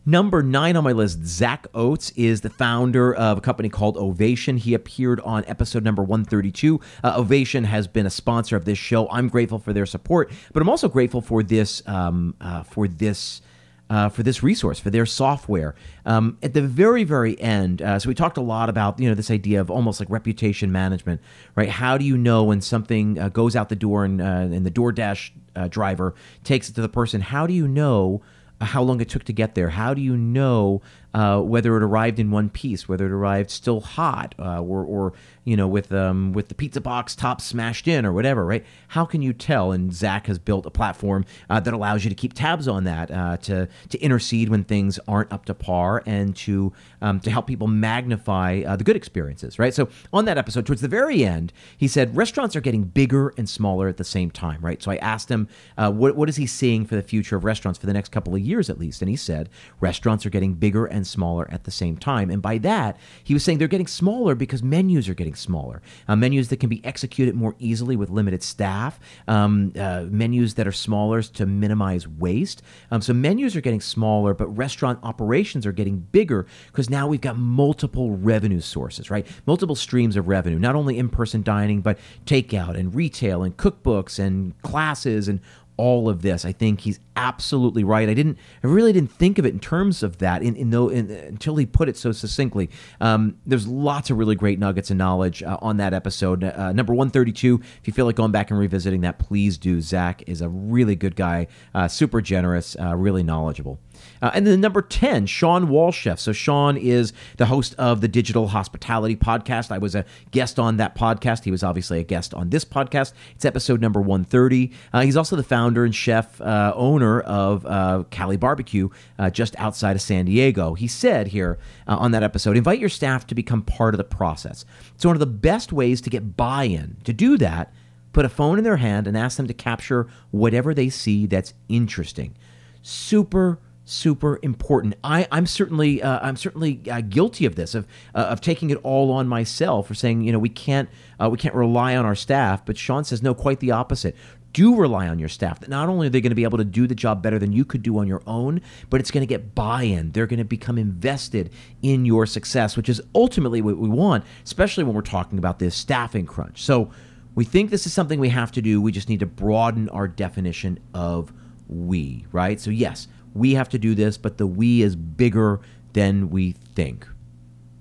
Number 0.08 0.42
nine 0.42 0.78
on 0.78 0.86
my 0.86 0.94
list, 0.94 1.26
Zach 1.26 1.68
Oates 1.74 2.12
is 2.12 2.40
the 2.40 2.50
founder 2.50 3.14
of 3.14 3.40
a 3.40 3.42
company 3.42 3.68
called 3.68 3.98
Ovation. 3.98 4.56
He 4.56 4.74
appeared 4.74 5.20
on 5.20 5.44
episode 5.48 5.84
number 5.84 6.02
132. 6.02 6.80
Uh, 7.04 7.16
Ovation 7.18 7.66
has 7.66 7.90
been 7.90 8.06
a 8.06 8.10
sponsor 8.10 8.56
of 8.56 8.64
this 8.64 8.78
show. 8.78 9.10
I'm 9.10 9.28
grateful 9.28 9.60
for 9.60 9.74
their 9.74 9.86
support, 9.86 10.32
but 10.54 10.62
I'm 10.62 10.70
also 10.70 10.88
grateful 10.88 11.20
for 11.20 11.44
this 11.44 11.86
um, 11.88 12.36
uh, 12.40 12.64
for 12.64 12.88
this. 12.88 13.42
Uh, 13.90 14.10
for 14.10 14.22
this 14.22 14.44
resource, 14.44 14.80
for 14.80 14.90
their 14.90 15.06
software. 15.06 15.74
Um, 16.06 16.38
at 16.44 16.54
the 16.54 16.62
very, 16.62 17.06
very 17.06 17.40
end, 17.40 17.82
uh, 17.82 17.98
so 17.98 18.10
we 18.10 18.16
talked 18.16 18.36
a 18.36 18.42
lot 18.42 18.68
about 18.68 19.00
you 19.00 19.08
know 19.08 19.16
this 19.16 19.32
idea 19.32 19.62
of 19.62 19.72
almost 19.72 20.02
like 20.02 20.10
reputation 20.10 20.74
management, 20.74 21.22
right? 21.56 21.70
How 21.70 21.98
do 21.98 22.04
you 22.04 22.18
know 22.18 22.44
when 22.44 22.60
something 22.60 23.18
uh, 23.18 23.30
goes 23.30 23.56
out 23.56 23.70
the 23.70 23.78
door 23.78 24.04
and, 24.04 24.22
uh, 24.22 24.26
and 24.26 24.66
the 24.66 24.72
DoorDash 24.72 25.32
uh, 25.56 25.68
driver 25.70 26.16
takes 26.44 26.68
it 26.68 26.74
to 26.74 26.82
the 26.82 26.90
person? 26.90 27.22
How 27.22 27.48
do 27.48 27.54
you 27.54 27.66
know 27.66 28.22
how 28.62 28.82
long 28.82 29.02
it 29.02 29.10
took 29.10 29.24
to 29.26 29.34
get 29.34 29.56
there. 29.56 29.70
How 29.70 29.94
do 29.94 30.02
you 30.02 30.18
know 30.18 30.82
uh, 31.18 31.42
whether 31.42 31.76
it 31.76 31.82
arrived 31.82 32.20
in 32.20 32.30
one 32.30 32.48
piece, 32.48 32.88
whether 32.88 33.08
it 33.08 33.12
arrived 33.12 33.50
still 33.50 33.82
hot, 33.82 34.36
uh, 34.38 34.62
or, 34.62 34.84
or 34.86 35.14
you 35.46 35.58
know, 35.58 35.68
with 35.68 35.92
um, 35.92 36.32
with 36.32 36.48
the 36.48 36.54
pizza 36.54 36.80
box 36.80 37.16
top 37.16 37.42
smashed 37.42 37.88
in 37.88 38.06
or 38.06 38.14
whatever, 38.14 38.46
right? 38.46 38.64
How 38.90 39.04
can 39.04 39.24
you 39.24 39.34
tell? 39.34 39.72
And 39.72 39.92
Zach 39.92 40.28
has 40.28 40.38
built 40.38 40.68
a 40.68 40.70
platform 40.70 41.26
uh, 41.50 41.60
that 41.62 41.74
allows 41.74 42.04
you 42.04 42.10
to 42.12 42.16
keep 42.16 42.34
tabs 42.34 42.68
on 42.68 42.84
that, 42.84 43.10
uh, 43.10 43.38
to 43.38 43.68
to 43.90 44.00
intercede 44.00 44.50
when 44.50 44.64
things 44.64 45.00
aren't 45.08 45.32
up 45.34 45.46
to 45.46 45.56
par, 45.56 46.04
and 46.06 46.36
to 46.36 46.72
um, 47.02 47.20
to 47.22 47.32
help 47.32 47.48
people 47.48 47.66
magnify 47.66 48.62
uh, 48.68 48.76
the 48.76 48.84
good 48.84 48.96
experiences, 48.96 49.58
right? 49.58 49.74
So 49.74 49.90
on 50.14 50.26
that 50.26 50.38
episode, 50.38 50.68
towards 50.68 50.82
the 50.82 50.88
very 50.88 51.26
end, 51.26 51.52
he 51.78 51.88
said 51.88 52.16
restaurants 52.16 52.56
are 52.56 52.62
getting 52.62 52.84
bigger 52.84 53.34
and 53.38 53.50
smaller 53.50 53.88
at 53.88 53.98
the 53.98 54.04
same 54.04 54.30
time, 54.30 54.60
right? 54.62 54.84
So 54.84 54.92
I 54.92 54.98
asked 54.98 55.32
him 55.32 55.48
what 55.78 56.16
what 56.16 56.30
is 56.30 56.36
he 56.36 56.46
seeing 56.46 56.86
for 56.86 56.96
the 56.96 57.02
future 57.02 57.38
of 57.38 57.44
restaurants 57.44 57.80
for 57.80 57.88
the 57.88 57.94
next 57.94 58.12
couple 58.12 58.36
of 58.36 58.42
years 58.42 58.70
at 58.70 58.78
least, 58.78 59.02
and 59.02 59.10
he 59.10 59.16
said 59.16 59.50
restaurants 59.80 60.24
are 60.28 60.30
getting 60.30 60.54
bigger 60.54 60.86
and 60.86 61.07
smaller 61.08 61.48
at 61.52 61.64
the 61.64 61.72
same 61.72 61.98
time, 61.98 62.30
and 62.30 62.42
by 62.42 62.58
that 62.60 62.98
he 63.24 63.34
was 63.34 63.44
saying 63.44 63.58
they're 63.58 63.68
getting 63.68 63.88
smaller 63.88 64.36
because 64.36 64.62
menus 64.62 65.10
are 65.10 65.14
getting 65.14 65.36
smaller. 65.36 65.82
Uh, 66.08 66.16
menus 66.16 66.50
that 66.50 66.60
can 66.60 66.70
be 66.70 66.84
executed 66.86 67.36
more 67.36 67.56
easily 67.60 67.96
with 67.96 68.10
limited 68.10 68.44
staff, 68.44 69.00
um, 69.28 69.74
uh, 69.80 70.06
menus 70.10 70.54
that 70.56 70.68
are 70.68 70.72
smaller 70.72 71.22
to 71.22 71.46
minimize 71.46 72.08
waste. 72.08 72.62
Um, 72.92 73.02
so 73.02 73.14
menus 73.14 73.56
are 73.56 73.62
getting 73.62 73.82
smaller, 73.82 74.34
but 74.34 74.48
restaurant 74.48 75.00
operations 75.04 75.66
are 75.66 75.72
getting 75.72 76.00
bigger 76.00 76.46
because 76.68 76.90
now 76.90 77.08
we've 77.08 77.22
got 77.22 77.38
multiple 77.38 78.12
revenue 78.12 78.62
sources, 78.62 79.10
right? 79.10 79.26
Multiple 79.46 79.76
streams 79.76 80.16
of 80.16 80.28
revenue, 80.28 80.60
not 80.60 80.76
only 80.76 80.98
in 80.98 81.10
person 81.10 81.44
dining, 81.44 81.82
but 81.82 81.98
takeout 82.26 82.78
and 82.78 82.94
retail 82.94 83.44
and 83.44 83.56
cookbooks 83.58 84.20
and 84.20 84.60
classes 84.62 85.28
and 85.28 85.40
all 85.78 86.10
of 86.10 86.22
this. 86.22 86.44
I 86.44 86.52
think 86.52 86.82
he's 86.82 87.00
absolutely 87.16 87.84
right. 87.84 88.10
I 88.10 88.14
didn't, 88.14 88.38
I 88.64 88.68
really 88.68 88.94
didn't 88.94 89.12
think 89.12 89.40
of 89.40 89.46
it 89.46 89.54
in 89.54 89.60
terms 89.60 90.04
of 90.04 90.18
that 90.20 90.44
in, 90.44 90.56
in, 90.56 90.74
in 90.74 91.12
until 91.12 91.56
he 91.56 91.66
put 91.66 91.90
it 91.90 91.98
so 91.98 92.12
succinctly. 92.12 92.70
Um, 93.00 93.38
there's 93.46 93.68
lots 93.68 94.10
of 94.10 94.18
really 94.18 94.36
great 94.36 94.60
nuggets 94.60 94.90
and 94.90 94.98
knowledge 94.98 95.42
uh, 95.44 95.58
on 95.62 95.78
that 95.78 95.94
episode. 95.94 96.44
Uh, 96.44 96.74
number 96.74 96.94
132, 96.94 97.62
if 97.80 97.88
you 97.88 97.94
feel 97.94 98.06
like 98.06 98.16
going 98.16 98.32
back 98.32 98.52
and 98.52 98.60
revisiting 98.60 99.02
that, 99.02 99.20
please 99.20 99.58
do. 99.58 99.82
Zach 99.82 100.24
is 100.28 100.42
a 100.42 100.50
really 100.50 100.96
good 100.96 101.16
guy, 101.16 101.48
uh, 101.74 101.88
super 101.88 102.22
generous, 102.22 102.76
uh, 102.80 102.96
really 102.96 103.24
knowledgeable. 103.24 103.80
Uh, 104.22 104.32
and 104.34 104.46
then 104.46 104.62
number 104.62 104.82
10, 104.82 105.26
Shawn 105.26 105.68
Walchef. 105.68 106.20
So 106.20 106.32
Shawn 106.32 106.78
is 106.78 107.14
the 107.38 107.46
host 107.46 107.76
of 107.78 108.02
the 108.02 108.08
Digital 108.08 108.48
Hospitality 108.48 109.16
Podcast. 109.16 109.72
I 109.72 109.78
was 109.78 109.96
a 109.96 110.06
guest 110.32 110.60
on 110.60 110.78
that 110.78 110.96
podcast. 110.96 111.44
He 111.44 111.52
was 111.52 111.64
obviously 111.64 112.00
a 112.00 112.04
guest 112.04 112.34
on 112.34 112.50
this 112.50 112.66
podcast. 112.66 113.14
It's 113.36 113.46
episode 113.46 113.82
number 113.82 114.02
130. 114.02 114.72
Uh, 114.94 115.02
he's 115.02 115.18
also 115.18 115.36
the 115.36 115.44
founder 115.44 115.86
and 115.86 115.94
chef 115.94 116.40
uh, 116.42 116.74
owner 116.76 117.22
of 117.22 117.66
uh, 117.66 118.04
Cali 118.10 118.38
Barbecue 118.38 118.90
uh, 119.20 119.30
just 119.30 119.56
outside 119.58 119.96
of 119.96 120.02
San 120.02 120.26
Diego. 120.26 120.74
He 120.74 120.88
said 120.88 121.28
here 121.28 121.60
uh, 121.88 121.98
on 121.98 122.12
that 122.12 122.24
episode, 122.24 122.58
invite 122.58 122.80
your 122.80 122.90
staff 122.90 123.28
to 123.28 123.36
become 123.36 123.62
part 123.62 123.94
of 123.94 123.98
the 123.98 124.04
process. 124.04 124.66
It's 124.96 125.06
one 125.06 125.16
of 125.16 125.20
the 125.20 125.26
best 125.26 125.72
ways 125.72 126.02
to 126.02 126.10
get 126.10 126.38
buy-in. 126.38 126.98
To 127.04 127.14
do 127.14 127.38
that, 127.38 127.74
put 128.14 128.26
a 128.26 128.30
phone 128.30 128.58
in 128.58 128.64
their 128.64 128.78
hand 128.78 129.08
and 129.08 129.18
ask 129.18 129.38
them 129.38 129.48
to 129.48 129.54
capture 129.54 130.08
whatever 130.32 130.74
they 130.74 130.90
see 130.90 131.26
that's 131.26 131.54
interesting. 131.70 132.36
Super 132.82 133.60
super 133.88 134.40
important. 134.44 134.96
I, 135.04 135.28
I'm 135.32 135.46
certainly 135.46 136.02
uh, 136.04 136.20
I'm 136.22 136.36
certainly 136.36 136.82
uh, 136.90 137.02
guilty 137.02 137.46
of 137.46 137.56
this 137.56 137.74
of 137.74 137.88
uh, 138.14 138.20
of 138.20 138.42
taking 138.42 138.70
it 138.70 138.78
all 138.84 139.12
on 139.12 139.28
myself 139.28 139.88
for 139.88 139.94
saying 139.94 140.22
you 140.22 140.32
know 140.32 140.40
we 140.40 140.50
can't 140.50 140.90
uh, 141.20 141.30
we 141.30 141.38
can't 141.38 141.56
rely 141.56 141.96
on 141.96 142.06
our 142.06 142.16
staff. 142.16 142.66
But 142.66 142.78
Shawn 142.78 143.04
says 143.04 143.24
no, 143.24 143.34
quite 143.34 143.60
the 143.60 143.72
opposite. 143.72 144.16
Do 144.54 144.76
rely 144.76 145.08
on 145.08 145.20
your 145.20 145.30
staff. 145.30 145.60
That 145.60 145.70
not 145.70 145.88
only 145.88 146.08
are 146.08 146.10
they 146.10 146.22
going 146.22 146.32
to 146.32 146.36
be 146.36 146.44
able 146.44 146.58
to 146.58 146.66
do 146.66 146.88
the 146.88 146.96
job 146.96 147.22
better 147.22 147.38
than 147.38 147.52
you 147.52 147.64
could 147.64 147.84
do 147.84 147.98
on 148.00 148.08
your 148.08 148.24
own, 148.26 148.62
but 148.90 149.00
it's 149.00 149.12
going 149.12 149.22
to 149.22 149.28
get 149.28 149.54
buy-in. 149.54 150.12
They're 150.12 150.26
going 150.26 150.40
to 150.40 150.46
become 150.46 150.78
invested 150.78 151.52
in 151.82 152.06
your 152.06 152.26
success, 152.26 152.76
which 152.76 152.90
is 152.90 153.02
ultimately 153.14 153.62
what 153.62 153.78
we 153.78 153.90
want, 153.90 154.24
especially 154.44 154.84
when 154.84 154.96
we're 154.96 155.02
talking 155.02 155.38
about 155.38 155.60
this 155.60 155.76
staffing 155.76 156.26
crunch. 156.26 156.64
So 156.64 156.90
we 157.36 157.46
think 157.46 157.70
this 157.70 157.86
is 157.86 157.94
something 157.94 158.20
we 158.20 158.30
have 158.30 158.52
to 158.54 158.62
do. 158.62 158.82
We 158.82 158.92
just 158.92 159.10
need 159.10 159.20
to 159.20 159.28
broaden 159.28 159.90
our 159.90 160.08
definition 160.08 160.80
of 160.94 161.32
we, 161.68 162.26
right? 162.32 162.60
So 162.60 162.72
yes 162.72 163.08
we 163.38 163.54
have 163.54 163.70
to 163.70 163.80
do 163.80 163.96
this, 163.96 164.18
but 164.18 164.38
the 164.38 164.48
we 164.48 164.82
is 164.82 164.96
bigger 164.96 165.60
than 165.94 166.30
we 166.30 166.52
think. 166.52 167.08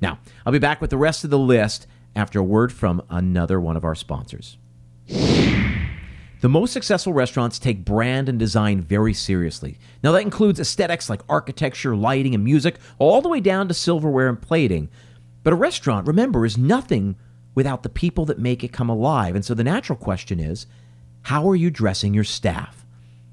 Now, 0.01 0.19
I'll 0.45 0.53
be 0.53 0.59
back 0.59 0.81
with 0.81 0.91
the 0.91 0.97
rest 0.97 1.25
of 1.25 1.31
the 1.31 1.39
list 1.39 1.87
after 2.15 2.39
a 2.39 2.45
word 2.45 2.73
from 2.73 3.03
another 3.11 3.61
one 3.61 3.77
of 3.77 3.85
our 3.85 3.95
sponsors. 3.95 4.59
The 5.09 6.51
most 6.51 6.73
successful 6.73 7.13
restaurants 7.13 7.59
take 7.59 7.85
brand 7.85 8.29
and 8.29 8.39
design 8.39 8.83
very 8.83 9.15
seriously. 9.15 9.79
Now, 10.03 10.13
that 10.13 10.23
includes 10.23 10.61
aesthetics 10.61 11.09
like 11.09 11.23
architecture, 11.29 11.97
lighting, 11.97 12.35
and 12.35 12.45
music, 12.45 12.77
all 12.99 13.23
the 13.23 13.29
way 13.29 13.41
down 13.41 13.69
to 13.69 13.75
silverware 13.75 14.29
and 14.29 14.41
plating. 14.41 14.89
But 15.43 15.53
a 15.53 15.57
restaurant, 15.57 16.07
remember, 16.07 16.45
is 16.45 16.59
nothing 16.59 17.17
without 17.55 17.83
the 17.83 17.89
people 17.89 18.27
that 18.27 18.39
make 18.39 18.63
it 18.63 18.73
come 18.73 18.91
alive. 18.91 19.35
And 19.35 19.45
so 19.45 19.55
the 19.55 19.65
natural 19.65 19.99
question 19.99 20.39
is 20.39 20.67
how 21.23 21.49
are 21.49 21.57
you 21.57 21.71
dressing 21.71 22.15
your 22.15 22.25
staff? 22.25 22.86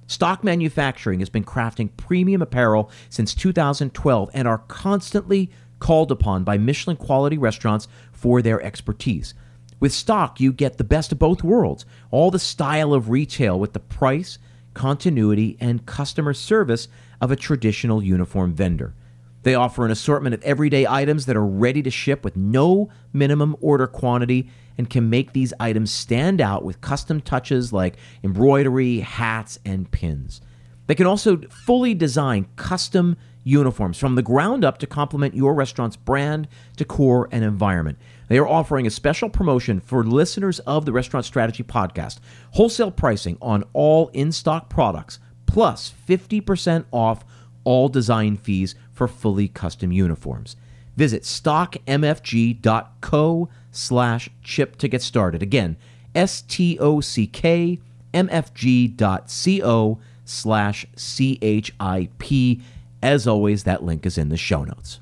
Stock 0.08 0.44
Manufacturing 0.44 1.20
has 1.20 1.30
been 1.30 1.44
crafting 1.44 1.90
premium 1.98 2.42
apparel 2.42 2.92
since 3.10 3.34
2012 3.34 4.30
and 4.34 4.48
are 4.48 4.60
constantly 4.60 5.50
called 5.80 6.12
upon 6.12 6.44
by 6.44 6.58
Michelin 6.58 6.98
quality 6.98 7.38
restaurants 7.38 7.88
for 8.12 8.42
their 8.42 8.62
expertise. 8.62 9.34
With 9.80 9.92
Stock, 9.92 10.40
you 10.40 10.54
get 10.54 10.78
the 10.78 10.84
best 10.84 11.12
of 11.12 11.20
both 11.20 11.44
worlds 11.44 11.86
all 12.10 12.32
the 12.32 12.40
style 12.40 12.94
of 12.94 13.10
retail 13.10 13.60
with 13.60 13.74
the 13.74 13.80
price, 13.80 14.40
continuity, 14.74 15.58
and 15.60 15.86
customer 15.86 16.34
service 16.34 16.88
of 17.20 17.32
a 17.32 17.36
traditional 17.36 18.02
uniform 18.02 18.54
vendor. 18.54 18.94
They 19.44 19.56
offer 19.56 19.86
an 19.86 19.92
assortment 19.92 20.34
of 20.34 20.42
everyday 20.44 20.88
items 20.88 21.26
that 21.26 21.36
are 21.36 21.46
ready 21.46 21.84
to 21.84 21.92
ship 21.92 22.24
with 22.24 22.36
no 22.36 22.90
minimum 23.12 23.56
order 23.62 23.88
quantity 23.88 24.50
and 24.78 24.90
can 24.90 25.10
make 25.10 25.34
these 25.34 25.54
items 25.60 25.92
stand 25.92 26.42
out 26.42 26.64
with 26.64 26.82
custom 26.82 27.22
touches 27.22 27.72
like 27.72 27.96
embroidery, 28.24 29.02
hats, 29.02 29.60
and 29.66 29.92
pins. 29.92 30.42
They 30.88 30.96
can 30.96 31.08
also 31.08 31.38
fully 31.50 31.94
design 31.94 32.48
custom 32.56 33.18
uniforms 33.44 33.98
from 33.98 34.16
the 34.16 34.22
ground 34.22 34.64
up 34.64 34.78
to 34.80 34.88
complement 34.88 35.36
your 35.36 35.54
restaurant's 35.54 35.98
brand, 35.98 36.48
decor, 36.78 37.28
and 37.32 37.44
environment. 37.44 37.98
They 38.30 38.38
are 38.38 38.48
offering 38.48 38.88
a 38.88 38.92
special 38.92 39.30
promotion 39.30 39.80
for 39.80 40.04
listeners 40.04 40.60
of 40.60 40.86
the 40.86 40.94
Restaurant 40.94 41.26
Strategy 41.26 41.64
podcast 41.64 42.20
wholesale 42.52 42.92
pricing 42.92 43.38
on 43.42 43.64
all 43.74 44.10
in 44.14 44.32
stock 44.32 44.70
products, 44.70 45.20
plus 45.46 45.94
50% 46.08 46.86
off 46.92 47.26
all 47.64 47.90
design 47.90 48.38
fees 48.38 48.76
for 48.94 49.08
fully 49.08 49.48
custom 49.48 49.92
uniforms. 49.92 50.56
Visit 50.96 51.24
stockmfg.co 51.24 51.90
slash 53.72 54.30
chip 54.44 54.78
to 54.78 54.88
get 54.88 55.02
started. 55.02 55.42
Again, 55.42 55.76
S-T-O-C-K 56.16 57.80
mfg.co 58.14 60.00
slash 60.26 60.86
C-H-I-P. 60.96 62.62
As 63.02 63.28
always, 63.28 63.64
that 63.64 63.84
link 63.84 64.06
is 64.06 64.18
in 64.18 64.30
the 64.30 64.38
show 64.38 64.64
notes. 64.64 65.00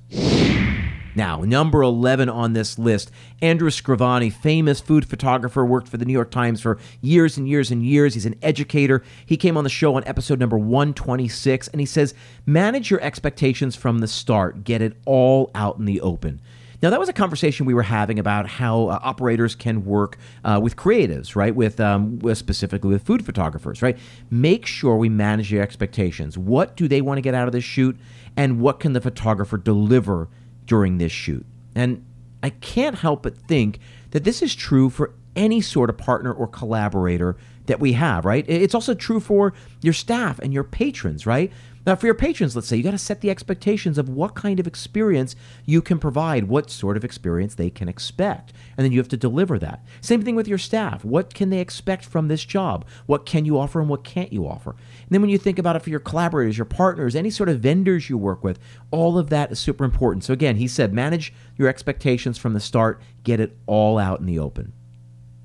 Now, 1.14 1.42
number 1.42 1.82
11 1.82 2.30
on 2.30 2.54
this 2.54 2.80
list, 2.80 3.12
Andrew 3.42 3.70
Scrivani, 3.70 4.32
famous 4.32 4.80
food 4.80 5.06
photographer, 5.06 5.66
worked 5.66 5.90
for 5.90 5.98
the 5.98 6.06
New 6.06 6.14
York 6.14 6.32
Times 6.32 6.62
for 6.62 6.80
years 7.02 7.38
and 7.38 7.50
years 7.50 7.70
and 7.70 7.86
years. 7.86 8.14
He's 8.14 8.26
an 8.26 8.36
educator. 8.42 9.04
He 9.26 9.36
came 9.36 9.58
on 9.58 9.66
the 9.66 9.70
show 9.70 9.96
on 9.96 10.04
episode 10.06 10.40
number 10.40 10.58
126, 10.58 11.68
and 11.70 11.82
he 11.82 11.86
says, 11.86 12.14
Manage 12.46 12.90
your 12.90 13.02
expectations 13.02 13.76
from 13.76 14.00
the 14.00 14.08
start, 14.08 14.64
get 14.64 14.82
it 14.82 14.96
all 15.06 15.52
out 15.54 15.78
in 15.78 15.86
the 15.86 16.00
open. 16.00 16.40
Now, 16.82 16.90
that 16.90 17.00
was 17.00 17.10
a 17.10 17.14
conversation 17.14 17.68
we 17.68 17.76
were 17.76 17.84
having 17.84 18.18
about 18.18 18.48
how 18.48 18.88
uh, 18.88 19.00
operators 19.04 19.54
can 19.54 19.86
work 19.86 20.18
uh, 20.44 20.60
with 20.64 20.76
creatives, 20.76 21.36
right? 21.36 21.54
With, 21.54 21.80
um, 21.80 22.18
with 22.20 22.40
specifically 22.40 22.90
with 22.90 23.04
food 23.04 23.24
photographers, 23.24 23.84
right? 23.84 24.00
Make 24.32 24.66
sure 24.66 24.96
we 24.96 25.10
manage 25.10 25.52
your 25.52 25.62
expectations. 25.62 26.40
What 26.40 26.76
do 26.76 26.88
they 26.88 27.02
want 27.02 27.18
to 27.18 27.22
get 27.22 27.36
out 27.36 27.48
of 27.48 27.52
this 27.52 27.64
shoot, 27.64 28.00
and 28.36 28.62
what 28.62 28.80
can 28.80 28.94
the 28.94 29.02
photographer 29.02 29.58
deliver 29.58 30.30
during 30.72 31.00
this 31.00 31.12
shoot? 31.12 31.46
And 31.76 32.06
I 32.42 32.50
can't 32.50 32.96
help 32.96 33.24
but 33.24 33.38
think 33.38 33.78
that 34.12 34.24
this 34.24 34.42
is 34.42 34.56
true 34.56 34.90
for 34.90 35.14
any 35.36 35.60
sort 35.60 35.90
of 35.90 35.98
partner 35.98 36.32
or 36.32 36.48
collaborator 36.48 37.36
that 37.66 37.82
we 37.82 37.92
have, 37.92 38.24
right? 38.24 38.46
It's 38.48 38.74
also 38.74 38.94
true 38.94 39.20
for 39.20 39.52
your 39.82 39.92
staff 39.92 40.40
and 40.40 40.54
your 40.54 40.64
patrons, 40.64 41.26
right? 41.26 41.52
Now, 41.84 41.96
for 41.96 42.06
your 42.06 42.16
patrons, 42.16 42.56
let's 42.56 42.68
say, 42.68 42.78
you 42.78 42.84
got 42.84 42.92
to 42.92 42.98
set 43.00 43.22
the 43.22 43.32
expectations 43.32 43.98
of 43.98 44.08
what 44.08 44.36
kind 44.36 44.60
of 44.60 44.68
experience 44.68 45.36
you 45.66 45.82
can 45.82 45.98
provide, 45.98 46.44
what 46.44 46.70
sort 46.70 46.96
of 46.96 47.04
experience 47.04 47.56
they 47.56 47.72
can 47.72 47.90
expect. 47.90 48.54
And 48.78 48.86
then 48.86 48.92
you 48.92 49.00
have 49.00 49.08
to 49.10 49.18
deliver 49.18 49.58
that. 49.60 49.84
Same 50.00 50.22
thing 50.22 50.36
with 50.36 50.48
your 50.48 50.60
staff. 50.60 51.04
What 51.04 51.34
can 51.34 51.50
they 51.50 51.60
expect 51.60 52.06
from 52.06 52.28
this 52.28 52.46
job? 52.46 52.86
What 53.08 53.26
can 53.26 53.46
you 53.46 53.58
offer 53.58 53.80
and 53.80 53.90
what 53.90 54.04
can't 54.04 54.32
you 54.32 54.48
offer? 54.48 54.72
And 54.72 55.10
then 55.10 55.22
when 55.22 55.32
you 55.32 55.40
think 55.40 55.58
about 55.58 55.76
it 55.76 55.82
for 55.82 55.90
your 55.90 56.00
collaborators, 56.00 56.58
your 56.58 56.66
partners, 56.66 57.16
any 57.16 57.32
sort 57.32 57.50
of 57.50 57.62
vendors 57.62 58.10
you 58.10 58.18
work 58.18 58.44
with, 58.44 58.60
all 58.92 59.18
of 59.18 59.32
that 59.32 59.52
is 59.52 59.60
super 59.60 59.84
important. 59.84 60.24
So, 60.24 60.34
again, 60.34 60.58
he 60.58 60.68
said, 60.68 60.94
manage 60.94 61.34
your 61.58 61.68
expectations 61.68 62.38
from 62.38 62.54
the 62.54 62.60
start, 62.60 63.02
get 63.24 63.40
it 63.40 63.58
all 63.66 63.98
out 63.98 64.20
in 64.20 64.28
the 64.28 64.38
open. 64.38 64.74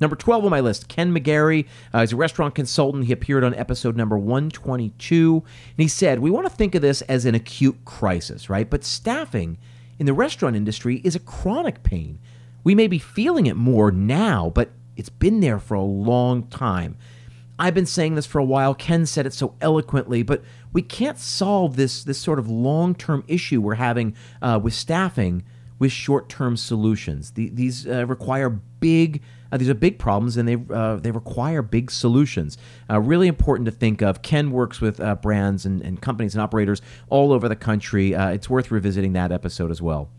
Number 0.00 0.16
12 0.16 0.44
on 0.44 0.50
my 0.50 0.60
list, 0.60 0.88
Ken 0.88 1.14
McGarry. 1.14 1.66
Uh, 1.92 2.00
he's 2.00 2.12
a 2.12 2.16
restaurant 2.16 2.54
consultant. 2.54 3.04
He 3.04 3.12
appeared 3.12 3.44
on 3.44 3.54
episode 3.54 3.96
number 3.96 4.18
122. 4.18 5.42
And 5.42 5.82
he 5.82 5.88
said, 5.88 6.18
We 6.18 6.30
want 6.30 6.46
to 6.46 6.52
think 6.52 6.74
of 6.74 6.82
this 6.82 7.02
as 7.02 7.24
an 7.24 7.34
acute 7.34 7.84
crisis, 7.84 8.50
right? 8.50 8.68
But 8.68 8.84
staffing 8.84 9.58
in 9.98 10.06
the 10.06 10.12
restaurant 10.12 10.56
industry 10.56 11.00
is 11.04 11.14
a 11.14 11.20
chronic 11.20 11.82
pain. 11.82 12.18
We 12.62 12.74
may 12.74 12.88
be 12.88 12.98
feeling 12.98 13.46
it 13.46 13.56
more 13.56 13.90
now, 13.90 14.50
but 14.54 14.70
it's 14.96 15.08
been 15.08 15.40
there 15.40 15.58
for 15.58 15.74
a 15.74 15.82
long 15.82 16.48
time. 16.48 16.96
I've 17.58 17.74
been 17.74 17.86
saying 17.86 18.16
this 18.16 18.26
for 18.26 18.38
a 18.38 18.44
while. 18.44 18.74
Ken 18.74 19.06
said 19.06 19.24
it 19.24 19.32
so 19.32 19.54
eloquently, 19.60 20.22
but 20.22 20.42
we 20.72 20.82
can't 20.82 21.18
solve 21.18 21.76
this, 21.76 22.04
this 22.04 22.18
sort 22.18 22.38
of 22.38 22.48
long 22.48 22.94
term 22.94 23.24
issue 23.28 23.62
we're 23.62 23.74
having 23.76 24.14
uh, 24.42 24.60
with 24.62 24.74
staffing 24.74 25.42
with 25.78 25.92
short 25.92 26.28
term 26.28 26.56
solutions. 26.56 27.32
The, 27.32 27.48
these 27.48 27.86
uh, 27.86 28.06
require 28.06 28.50
big 28.50 29.22
uh, 29.52 29.56
these 29.56 29.68
are 29.68 29.74
big 29.74 29.98
problems, 29.98 30.36
and 30.36 30.48
they 30.48 30.56
uh, 30.74 30.96
they 30.96 31.10
require 31.10 31.62
big 31.62 31.90
solutions. 31.90 32.58
Uh, 32.90 33.00
really 33.00 33.28
important 33.28 33.66
to 33.66 33.72
think 33.72 34.02
of. 34.02 34.22
Ken 34.22 34.50
works 34.50 34.80
with 34.80 35.00
uh, 35.00 35.14
brands 35.16 35.66
and, 35.66 35.80
and, 35.82 36.00
companies 36.00 36.34
and 36.34 36.42
operators 36.42 36.82
all 37.08 37.32
over 37.32 37.48
the 37.48 37.56
country. 37.56 38.14
Uh, 38.14 38.30
it's 38.30 38.50
worth 38.50 38.70
revisiting 38.70 39.12
that 39.14 39.32
episode 39.32 39.70
as 39.70 39.80
well. 39.80 40.10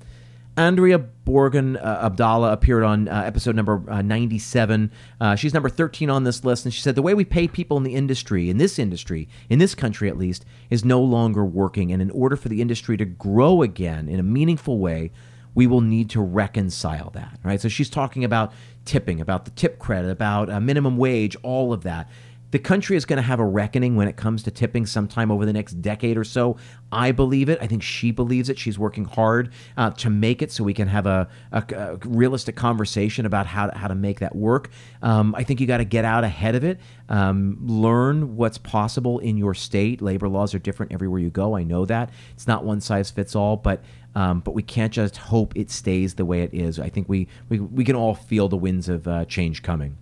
Andrea 0.58 0.98
Borgan 0.98 1.78
uh, 1.78 2.06
Abdallah 2.06 2.52
appeared 2.52 2.84
on 2.84 3.08
uh, 3.08 3.22
episode 3.24 3.56
number 3.56 3.84
uh, 3.88 4.02
97. 4.02 4.92
Uh, 5.22 5.36
she's 5.36 5.54
number 5.54 5.70
13 5.70 6.10
on 6.10 6.24
this 6.24 6.44
list, 6.44 6.66
and 6.66 6.74
she 6.74 6.82
said 6.82 6.96
the 6.96 7.04
way 7.04 7.14
we 7.14 7.24
pay 7.24 7.48
people 7.48 7.78
in 7.78 7.84
the 7.84 7.94
industry, 7.94 8.50
in 8.50 8.58
this 8.58 8.80
industry, 8.80 9.30
in 9.50 9.60
this 9.60 9.76
country 9.76 10.10
at 10.10 10.18
least, 10.18 10.46
is 10.72 10.84
no 10.84 11.00
longer 11.00 11.46
working. 11.46 11.92
And 11.92 12.02
in 12.02 12.10
order 12.10 12.36
for 12.36 12.50
the 12.50 12.60
industry 12.60 12.98
to 12.98 13.06
grow 13.06 13.62
again 13.62 14.10
in 14.10 14.20
a 14.20 14.24
meaningful 14.24 14.80
way, 14.80 15.12
we 15.54 15.68
will 15.68 15.82
need 15.82 16.10
to 16.12 16.22
reconcile 16.22 17.12
that, 17.12 17.40
right? 17.44 17.62
So 17.62 17.68
she's 17.68 17.90
talking 17.90 18.24
about 18.24 18.52
tipping, 18.88 19.22
about 19.22 19.46
the 19.46 19.52
tip 19.52 19.78
credit, 19.78 20.10
about 20.10 20.50
a 20.50 20.60
minimum 20.60 20.98
wage, 20.98 21.36
all 21.44 21.74
of 21.74 21.84
that. 21.84 22.10
The 22.50 22.60
country 22.60 22.96
is 22.96 23.04
going 23.04 23.18
to 23.18 23.24
have 23.24 23.42
a 23.42 23.46
reckoning 23.46 23.98
when 23.98 24.08
it 24.08 24.16
comes 24.16 24.42
to 24.44 24.52
tipping 24.52 24.86
sometime 24.86 25.32
over 25.32 25.46
the 25.46 25.52
next 25.52 25.82
decade 25.82 26.18
or 26.18 26.24
so. 26.24 26.56
I 26.94 27.12
believe 27.12 27.50
it. 27.50 27.60
I 27.62 27.68
think 27.68 27.84
she 27.84 28.12
believes 28.12 28.48
it. 28.48 28.58
She's 28.58 28.80
working 28.80 29.04
hard 29.04 29.52
uh, 29.76 29.90
to 29.92 30.10
make 30.10 30.42
it 30.42 30.54
so 30.54 30.64
we 30.64 30.74
can 30.74 30.88
have 30.88 31.06
a, 31.06 31.28
a, 31.52 31.64
a 31.76 31.98
realistic 32.08 32.56
conversation 32.56 33.26
about 33.26 33.48
how 33.48 33.68
to, 33.68 33.78
how 33.78 33.90
to 33.90 33.96
make 33.96 34.22
that 34.22 34.34
work. 34.34 34.70
Um, 35.02 35.36
I 35.36 35.44
think 35.44 35.60
you 35.60 35.68
got 35.68 35.80
to 35.80 35.86
get 35.86 36.06
out 36.06 36.24
ahead 36.24 36.56
of 36.56 36.64
it, 36.64 36.80
um, 37.10 37.58
learn 37.68 38.38
what's 38.38 38.58
possible 38.58 39.20
in 39.20 39.36
your 39.36 39.54
state. 39.54 40.02
Labor 40.02 40.30
laws 40.30 40.56
are 40.56 40.60
different 40.60 40.94
everywhere 40.94 41.20
you 41.20 41.30
go. 41.30 41.54
I 41.54 41.64
know 41.64 41.86
that. 41.86 42.12
It's 42.34 42.48
not 42.48 42.64
one 42.64 42.80
size 42.80 43.12
fits 43.12 43.36
all, 43.36 43.58
but 43.58 43.84
um, 44.18 44.40
but 44.40 44.56
we 44.56 44.64
can't 44.64 44.92
just 44.92 45.16
hope 45.18 45.56
it 45.56 45.70
stays 45.70 46.16
the 46.16 46.26
way 46.26 46.42
it 46.42 46.52
is. 46.52 46.80
I 46.80 46.90
think 46.90 47.08
we, 47.08 47.28
we, 47.50 47.60
we 47.60 47.84
can 47.84 47.96
all 47.96 48.16
feel 48.16 48.50
the 48.50 48.58
winds 48.58 48.90
of 48.90 49.08
uh, 49.08 49.26
change 49.26 49.62
coming. 49.62 49.96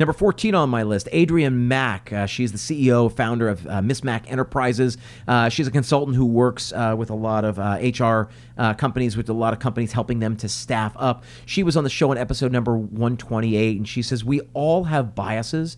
Number 0.00 0.14
14 0.14 0.54
on 0.54 0.70
my 0.70 0.82
list, 0.82 1.10
Adrienne 1.12 1.68
Mack. 1.68 2.10
Uh, 2.10 2.24
she's 2.24 2.52
the 2.52 2.58
CEO, 2.58 3.14
founder 3.14 3.50
of 3.50 3.66
uh, 3.66 3.82
Miss 3.82 4.02
Mack 4.02 4.32
Enterprises. 4.32 4.96
Uh, 5.28 5.50
she's 5.50 5.68
a 5.68 5.70
consultant 5.70 6.16
who 6.16 6.24
works 6.24 6.72
uh, 6.72 6.94
with 6.96 7.10
a 7.10 7.14
lot 7.14 7.44
of 7.44 7.58
HR 7.58 8.02
uh, 8.02 8.26
uh, 8.56 8.74
companies, 8.74 9.14
with 9.14 9.28
a 9.28 9.34
lot 9.34 9.52
of 9.52 9.58
companies 9.58 9.92
helping 9.92 10.20
them 10.20 10.38
to 10.38 10.48
staff 10.48 10.94
up. 10.96 11.22
She 11.44 11.62
was 11.62 11.76
on 11.76 11.84
the 11.84 11.90
show 11.90 12.10
in 12.12 12.16
episode 12.16 12.50
number 12.50 12.78
128, 12.78 13.76
and 13.76 13.86
she 13.86 14.00
says, 14.00 14.24
We 14.24 14.40
all 14.54 14.84
have 14.84 15.14
biases 15.14 15.76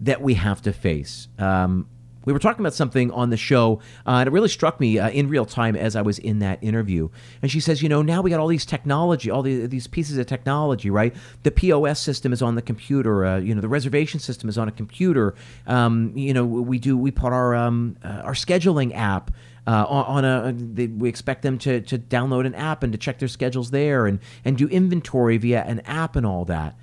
that 0.00 0.22
we 0.22 0.34
have 0.34 0.62
to 0.62 0.72
face. 0.72 1.28
Um, 1.38 1.86
we 2.24 2.32
were 2.32 2.38
talking 2.38 2.60
about 2.60 2.74
something 2.74 3.10
on 3.10 3.30
the 3.30 3.36
show, 3.36 3.80
uh, 4.06 4.12
and 4.12 4.26
it 4.26 4.32
really 4.32 4.48
struck 4.48 4.80
me 4.80 4.98
uh, 4.98 5.10
in 5.10 5.28
real 5.28 5.44
time 5.44 5.76
as 5.76 5.96
I 5.96 6.02
was 6.02 6.18
in 6.18 6.38
that 6.40 6.62
interview. 6.62 7.08
And 7.42 7.50
she 7.50 7.60
says, 7.60 7.82
you 7.82 7.88
know, 7.88 8.02
now 8.02 8.22
we 8.22 8.30
got 8.30 8.40
all 8.40 8.48
these 8.48 8.66
technology, 8.66 9.30
all 9.30 9.42
the, 9.42 9.66
these 9.66 9.86
pieces 9.86 10.18
of 10.18 10.26
technology, 10.26 10.90
right? 10.90 11.14
The 11.42 11.50
POS 11.50 12.00
system 12.00 12.32
is 12.32 12.42
on 12.42 12.54
the 12.54 12.62
computer. 12.62 13.24
Uh, 13.24 13.38
you 13.38 13.54
know, 13.54 13.60
the 13.60 13.68
reservation 13.68 14.20
system 14.20 14.48
is 14.48 14.58
on 14.58 14.68
a 14.68 14.72
computer. 14.72 15.34
Um, 15.66 16.12
you 16.16 16.32
know, 16.32 16.44
we 16.44 16.78
do 16.78 16.96
we 16.96 17.10
put 17.10 17.32
our 17.32 17.54
um, 17.54 17.96
uh, 18.04 18.22
our 18.24 18.34
scheduling 18.34 18.94
app. 18.94 19.30
Uh, 19.66 19.86
on, 19.88 20.26
a, 20.26 20.52
they, 20.52 20.88
we 20.88 21.08
expect 21.08 21.40
them 21.40 21.56
to, 21.56 21.80
to 21.80 21.96
download 21.98 22.44
an 22.44 22.54
app 22.54 22.82
and 22.82 22.92
to 22.92 22.98
check 22.98 23.18
their 23.18 23.28
schedules 23.28 23.70
there 23.70 24.06
and, 24.06 24.18
and 24.44 24.58
do 24.58 24.68
inventory 24.68 25.38
via 25.38 25.62
an 25.64 25.80
app 25.86 26.16
and 26.16 26.26
all 26.26 26.44
that. 26.44 26.76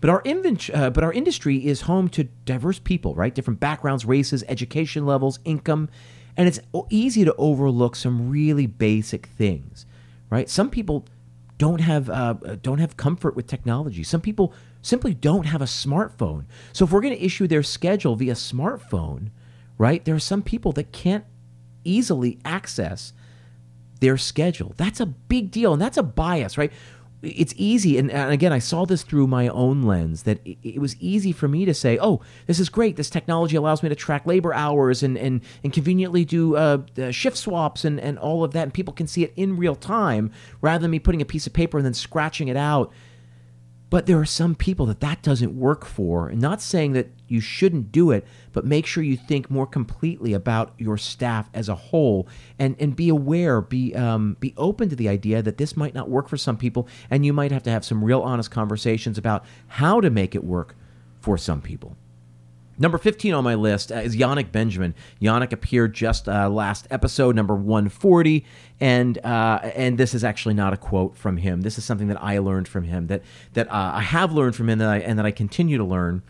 But 0.00 0.10
our 0.10 0.22
uh, 0.26 0.90
but 0.90 1.02
our 1.02 1.12
industry 1.12 1.66
is 1.66 1.82
home 1.82 2.08
to 2.10 2.24
diverse 2.44 2.78
people, 2.78 3.14
right? 3.14 3.34
Different 3.34 3.58
backgrounds, 3.58 4.04
races, 4.04 4.44
education 4.48 5.04
levels, 5.06 5.40
income, 5.44 5.88
and 6.36 6.46
it's 6.46 6.60
easy 6.88 7.24
to 7.24 7.34
overlook 7.36 7.96
some 7.96 8.30
really 8.30 8.66
basic 8.66 9.26
things, 9.26 9.86
right? 10.30 10.48
Some 10.48 10.70
people 10.70 11.04
don't 11.58 11.80
have 11.80 12.08
uh, 12.08 12.34
don't 12.62 12.78
have 12.78 12.96
comfort 12.96 13.34
with 13.34 13.48
technology. 13.48 14.04
Some 14.04 14.20
people 14.20 14.54
simply 14.82 15.14
don't 15.14 15.46
have 15.46 15.60
a 15.60 15.66
smartphone. 15.66 16.44
So 16.72 16.84
if 16.84 16.92
we're 16.92 17.00
going 17.00 17.16
to 17.16 17.24
issue 17.24 17.48
their 17.48 17.64
schedule 17.64 18.14
via 18.14 18.34
smartphone, 18.34 19.30
right? 19.76 20.04
There 20.04 20.14
are 20.14 20.20
some 20.20 20.42
people 20.42 20.70
that 20.72 20.92
can't 20.92 21.24
easily 21.82 22.38
access 22.44 23.12
their 24.00 24.16
schedule. 24.16 24.74
That's 24.76 25.00
a 25.00 25.06
big 25.06 25.50
deal, 25.50 25.72
and 25.72 25.82
that's 25.82 25.96
a 25.96 26.02
bias, 26.04 26.56
right? 26.56 26.72
It's 27.22 27.52
easy 27.56 27.98
and, 27.98 28.10
and, 28.10 28.30
again 28.30 28.52
i 28.52 28.58
saw 28.58 28.84
this 28.84 29.02
through 29.02 29.26
my 29.26 29.48
own 29.48 29.82
lens 29.82 30.22
that 30.22 30.38
it, 30.44 30.56
it, 30.62 30.80
was 30.80 30.96
easy 31.00 31.32
for 31.32 31.48
me 31.48 31.64
to 31.64 31.74
say 31.74 31.98
oh 32.00 32.20
this 32.46 32.60
is 32.60 32.68
great 32.68 32.96
this 32.96 33.10
technology 33.10 33.56
allows 33.56 33.82
me 33.82 33.88
to 33.88 33.94
track 33.94 34.24
labor 34.26 34.54
hours 34.54 35.02
and 35.02 35.18
and, 35.18 35.40
and 35.64 35.72
conveniently 35.72 36.24
do 36.24 36.56
uh, 36.56 36.78
shift 37.10 37.36
swaps 37.36 37.84
and, 37.84 37.98
and 38.00 38.18
all 38.18 38.44
of 38.44 38.52
that 38.52 38.62
and 38.62 38.74
people 38.74 38.94
can 38.94 39.06
see 39.06 39.24
it 39.24 39.32
in 39.36 39.56
real 39.56 39.74
time 39.74 40.30
rather 40.60 40.82
than 40.82 40.90
me 40.90 40.98
putting 40.98 41.20
a 41.20 41.26
piece 41.26 41.46
of 41.46 41.52
paper 41.52 41.78
and 41.78 41.84
then 41.84 41.94
scratching 41.94 42.48
it 42.48 42.56
out 42.56 42.92
but 43.90 44.06
there 44.06 44.18
are 44.18 44.26
some 44.26 44.54
people 44.54 44.86
that 44.86 45.00
that 45.00 45.22
doesn't 45.22 45.58
work 45.58 45.84
for. 45.84 46.28
And 46.28 46.40
not 46.40 46.60
saying 46.60 46.92
that 46.92 47.08
you 47.26 47.40
shouldn't 47.40 47.90
do 47.90 48.10
it, 48.10 48.26
but 48.52 48.64
make 48.64 48.86
sure 48.86 49.02
you 49.02 49.16
think 49.16 49.50
more 49.50 49.66
completely 49.66 50.34
about 50.34 50.74
your 50.78 50.98
staff 50.98 51.48
as 51.54 51.68
a 51.68 51.74
whole, 51.74 52.28
and 52.58 52.76
and 52.78 52.94
be 52.94 53.08
aware, 53.08 53.60
be 53.60 53.94
um, 53.94 54.36
be 54.40 54.54
open 54.56 54.88
to 54.88 54.96
the 54.96 55.08
idea 55.08 55.42
that 55.42 55.58
this 55.58 55.76
might 55.76 55.94
not 55.94 56.10
work 56.10 56.28
for 56.28 56.36
some 56.36 56.56
people, 56.56 56.86
and 57.10 57.24
you 57.24 57.32
might 57.32 57.52
have 57.52 57.62
to 57.64 57.70
have 57.70 57.84
some 57.84 58.04
real 58.04 58.20
honest 58.20 58.50
conversations 58.50 59.16
about 59.16 59.44
how 59.68 60.00
to 60.00 60.10
make 60.10 60.34
it 60.34 60.44
work 60.44 60.74
for 61.20 61.38
some 61.38 61.60
people. 61.60 61.96
Number 62.78 62.96
15 62.96 63.34
on 63.34 63.42
my 63.42 63.56
list 63.56 63.90
is 63.90 64.16
Yannick 64.16 64.52
Benjamin. 64.52 64.94
Yannick 65.20 65.52
appeared 65.52 65.94
just 65.94 66.28
uh, 66.28 66.48
last 66.48 66.86
episode, 66.90 67.34
number 67.34 67.54
140, 67.54 68.44
and 68.80 69.18
uh, 69.24 69.58
and 69.74 69.98
this 69.98 70.14
is 70.14 70.22
actually 70.22 70.54
not 70.54 70.72
a 70.72 70.76
quote 70.76 71.16
from 71.16 71.38
him. 71.38 71.62
This 71.62 71.76
is 71.76 71.84
something 71.84 72.06
that 72.08 72.22
I 72.22 72.38
learned 72.38 72.68
from 72.68 72.84
him 72.84 73.08
that 73.08 73.22
that 73.54 73.68
uh, 73.68 73.92
I 73.94 74.02
have 74.02 74.32
learned 74.32 74.54
from 74.54 74.68
him 74.68 74.78
that 74.78 74.88
I, 74.88 74.98
and 74.98 75.18
that 75.18 75.26
I 75.26 75.32
continue 75.32 75.76
to 75.76 75.84
learn. 75.84 76.22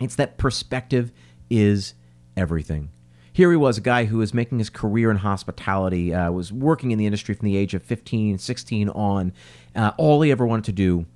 It's 0.00 0.14
that 0.16 0.38
perspective 0.38 1.10
is 1.50 1.94
everything. 2.36 2.90
Here 3.32 3.50
he 3.50 3.56
was, 3.56 3.78
a 3.78 3.80
guy 3.80 4.04
who 4.04 4.18
was 4.18 4.34
making 4.34 4.58
his 4.58 4.68
career 4.68 5.10
in 5.10 5.16
hospitality, 5.16 6.12
uh, 6.14 6.30
was 6.30 6.52
working 6.52 6.90
in 6.90 6.98
the 6.98 7.06
industry 7.06 7.34
from 7.34 7.46
the 7.46 7.56
age 7.56 7.72
of 7.72 7.82
15, 7.82 8.36
16 8.38 8.88
on. 8.90 9.32
Uh, 9.74 9.92
all 9.96 10.20
he 10.20 10.30
ever 10.30 10.46
wanted 10.46 10.66
to 10.66 10.72
do 10.72 11.06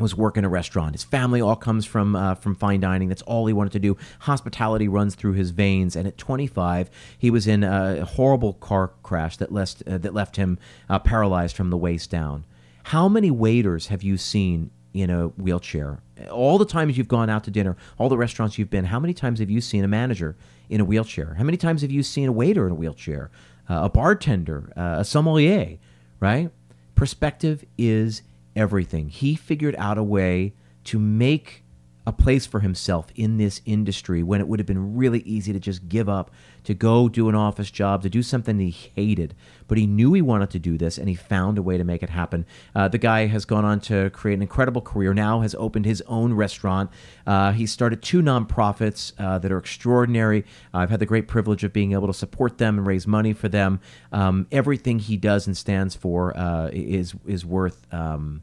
was 0.00 0.16
work 0.16 0.36
in 0.36 0.44
a 0.44 0.48
restaurant. 0.48 0.94
His 0.94 1.04
family 1.04 1.40
all 1.40 1.56
comes 1.56 1.86
from 1.86 2.16
uh, 2.16 2.34
from 2.34 2.54
fine 2.54 2.80
dining. 2.80 3.08
That's 3.08 3.22
all 3.22 3.46
he 3.46 3.52
wanted 3.52 3.72
to 3.72 3.78
do. 3.78 3.96
Hospitality 4.20 4.88
runs 4.88 5.14
through 5.14 5.32
his 5.32 5.50
veins. 5.50 5.96
And 5.96 6.06
at 6.06 6.18
25, 6.18 6.90
he 7.18 7.30
was 7.30 7.46
in 7.46 7.64
a 7.64 8.04
horrible 8.04 8.54
car 8.54 8.92
crash 9.02 9.36
that 9.38 9.52
left 9.52 9.82
uh, 9.86 9.98
that 9.98 10.14
left 10.14 10.36
him 10.36 10.58
uh, 10.88 10.98
paralyzed 10.98 11.56
from 11.56 11.70
the 11.70 11.76
waist 11.76 12.10
down. 12.10 12.44
How 12.84 13.08
many 13.08 13.30
waiters 13.30 13.88
have 13.88 14.02
you 14.02 14.16
seen 14.16 14.70
in 14.92 15.10
a 15.10 15.28
wheelchair? 15.28 16.00
All 16.30 16.58
the 16.58 16.64
times 16.64 16.98
you've 16.98 17.08
gone 17.08 17.30
out 17.30 17.44
to 17.44 17.50
dinner, 17.50 17.76
all 17.98 18.08
the 18.08 18.16
restaurants 18.16 18.58
you've 18.58 18.70
been, 18.70 18.86
how 18.86 18.98
many 18.98 19.14
times 19.14 19.38
have 19.38 19.50
you 19.50 19.60
seen 19.60 19.84
a 19.84 19.88
manager 19.88 20.36
in 20.68 20.80
a 20.80 20.84
wheelchair? 20.84 21.34
How 21.34 21.44
many 21.44 21.56
times 21.56 21.82
have 21.82 21.90
you 21.90 22.02
seen 22.02 22.28
a 22.28 22.32
waiter 22.32 22.66
in 22.66 22.72
a 22.72 22.74
wheelchair, 22.74 23.30
uh, 23.68 23.80
a 23.84 23.88
bartender, 23.88 24.72
uh, 24.76 24.96
a 24.98 25.04
sommelier? 25.04 25.78
Right? 26.18 26.50
Perspective 26.94 27.64
is 27.78 28.22
everything. 28.56 29.08
He 29.08 29.34
figured 29.34 29.74
out 29.76 29.98
a 29.98 30.02
way 30.02 30.54
to 30.84 30.98
make 30.98 31.64
a 32.10 32.12
place 32.12 32.44
for 32.44 32.58
himself 32.58 33.06
in 33.14 33.38
this 33.38 33.62
industry 33.64 34.20
when 34.22 34.40
it 34.40 34.48
would 34.48 34.58
have 34.58 34.66
been 34.66 34.96
really 34.96 35.20
easy 35.20 35.52
to 35.52 35.60
just 35.60 35.88
give 35.88 36.08
up, 36.08 36.30
to 36.64 36.74
go 36.74 37.08
do 37.08 37.28
an 37.28 37.36
office 37.36 37.70
job, 37.70 38.02
to 38.02 38.10
do 38.10 38.20
something 38.20 38.58
he 38.58 38.70
hated. 38.70 39.32
But 39.68 39.78
he 39.78 39.86
knew 39.86 40.12
he 40.12 40.20
wanted 40.20 40.50
to 40.50 40.58
do 40.58 40.76
this 40.76 40.98
and 40.98 41.08
he 41.08 41.14
found 41.14 41.56
a 41.56 41.62
way 41.62 41.78
to 41.78 41.84
make 41.84 42.02
it 42.02 42.10
happen. 42.10 42.46
Uh, 42.74 42.88
the 42.88 42.98
guy 42.98 43.26
has 43.26 43.44
gone 43.44 43.64
on 43.64 43.78
to 43.82 44.10
create 44.10 44.34
an 44.34 44.42
incredible 44.42 44.82
career, 44.82 45.14
now 45.14 45.40
has 45.40 45.54
opened 45.54 45.86
his 45.86 46.02
own 46.08 46.34
restaurant. 46.34 46.90
Uh, 47.28 47.52
he 47.52 47.64
started 47.64 48.02
two 48.02 48.22
nonprofits 48.22 49.12
uh, 49.16 49.38
that 49.38 49.52
are 49.52 49.58
extraordinary. 49.58 50.44
I've 50.74 50.90
had 50.90 50.98
the 50.98 51.06
great 51.06 51.28
privilege 51.28 51.62
of 51.62 51.72
being 51.72 51.92
able 51.92 52.08
to 52.08 52.14
support 52.14 52.58
them 52.58 52.76
and 52.76 52.86
raise 52.86 53.06
money 53.06 53.32
for 53.32 53.48
them. 53.48 53.80
Um, 54.10 54.48
everything 54.50 54.98
he 54.98 55.16
does 55.16 55.46
and 55.46 55.56
stands 55.56 55.94
for 55.94 56.36
uh, 56.36 56.70
is, 56.72 57.14
is 57.24 57.46
worth. 57.46 57.86
Um, 57.94 58.42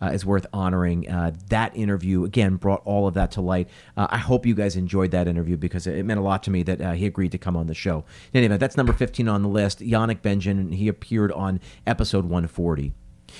uh, 0.00 0.06
is 0.06 0.24
worth 0.24 0.46
honoring. 0.52 1.08
Uh, 1.08 1.32
that 1.48 1.76
interview 1.76 2.24
again 2.24 2.56
brought 2.56 2.82
all 2.84 3.06
of 3.06 3.14
that 3.14 3.30
to 3.32 3.40
light. 3.40 3.68
Uh, 3.96 4.06
I 4.10 4.18
hope 4.18 4.46
you 4.46 4.54
guys 4.54 4.76
enjoyed 4.76 5.10
that 5.10 5.28
interview 5.28 5.56
because 5.56 5.86
it 5.86 6.04
meant 6.04 6.20
a 6.20 6.22
lot 6.22 6.42
to 6.44 6.50
me 6.50 6.62
that 6.64 6.80
uh, 6.80 6.92
he 6.92 7.06
agreed 7.06 7.32
to 7.32 7.38
come 7.38 7.56
on 7.56 7.66
the 7.66 7.74
show. 7.74 8.04
Anyway, 8.34 8.56
that's 8.56 8.76
number 8.76 8.92
15 8.92 9.28
on 9.28 9.42
the 9.42 9.48
list. 9.48 9.80
Yannick 9.80 10.22
Benjamin. 10.22 10.72
He 10.72 10.88
appeared 10.88 11.32
on 11.32 11.60
episode 11.86 12.24
140. 12.24 12.92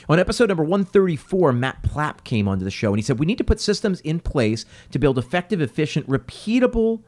On 0.08 0.18
episode 0.18 0.48
number 0.48 0.62
134, 0.62 1.52
Matt 1.52 1.82
Plapp 1.82 2.22
came 2.24 2.46
onto 2.46 2.64
the 2.64 2.70
show 2.70 2.90
and 2.90 2.98
he 2.98 3.02
said, 3.02 3.18
We 3.18 3.26
need 3.26 3.38
to 3.38 3.44
put 3.44 3.60
systems 3.60 4.00
in 4.02 4.20
place 4.20 4.64
to 4.90 4.98
build 4.98 5.18
effective, 5.18 5.60
efficient, 5.60 6.06
repeatable 6.08 7.02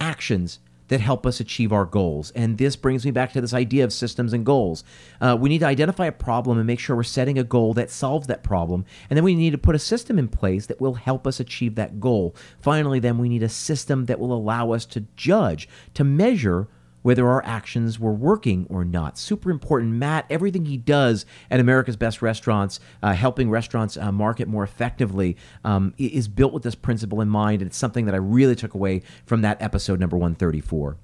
actions 0.00 0.58
that 0.88 1.00
help 1.00 1.26
us 1.26 1.40
achieve 1.40 1.72
our 1.72 1.84
goals. 1.84 2.30
And 2.32 2.58
this 2.58 2.76
brings 2.76 3.04
me 3.04 3.10
back 3.10 3.32
to 3.32 3.40
this 3.40 3.54
idea 3.54 3.84
of 3.84 3.92
systems 3.92 4.32
and 4.32 4.44
goals. 4.44 4.84
Uh, 5.20 5.36
we 5.38 5.48
need 5.48 5.60
to 5.60 5.66
identify 5.66 6.06
a 6.06 6.12
problem 6.12 6.58
and 6.58 6.66
make 6.66 6.80
sure 6.80 6.96
we're 6.96 7.02
setting 7.02 7.38
a 7.38 7.44
goal 7.44 7.74
that 7.74 7.90
solves 7.90 8.26
that 8.26 8.42
problem. 8.42 8.84
And 9.08 9.16
then 9.16 9.24
we 9.24 9.34
need 9.34 9.52
to 9.52 9.58
put 9.58 9.74
a 9.74 9.78
system 9.78 10.18
in 10.18 10.28
place 10.28 10.66
that 10.66 10.80
will 10.80 10.94
help 10.94 11.26
us 11.26 11.40
achieve 11.40 11.74
that 11.76 12.00
goal. 12.00 12.34
Finally, 12.60 13.00
then 13.00 13.18
we 13.18 13.28
need 13.28 13.42
a 13.42 13.48
system 13.48 14.06
that 14.06 14.18
will 14.18 14.32
allow 14.32 14.72
us 14.72 14.84
to 14.86 15.06
judge, 15.16 15.68
to 15.94 16.04
measure 16.04 16.68
whether 17.04 17.28
our 17.28 17.44
actions 17.44 18.00
were 18.00 18.14
working 18.14 18.66
or 18.70 18.82
not. 18.82 19.18
Super 19.18 19.50
important. 19.50 19.92
Matt, 19.92 20.24
everything 20.30 20.64
he 20.64 20.78
does 20.78 21.26
at 21.50 21.60
America's 21.60 21.96
Best 21.96 22.22
Restaurants, 22.22 22.80
uh, 23.02 23.12
helping 23.12 23.50
restaurants 23.50 23.98
uh, 23.98 24.10
market 24.10 24.48
more 24.48 24.64
effectively, 24.64 25.36
um, 25.64 25.92
is 25.98 26.28
built 26.28 26.54
with 26.54 26.62
this 26.62 26.74
principle 26.74 27.20
in 27.20 27.28
mind. 27.28 27.60
And 27.60 27.68
it's 27.68 27.76
something 27.76 28.06
that 28.06 28.14
I 28.14 28.18
really 28.18 28.56
took 28.56 28.72
away 28.72 29.02
from 29.26 29.42
that 29.42 29.60
episode 29.60 30.00
number 30.00 30.16
134. 30.16 30.96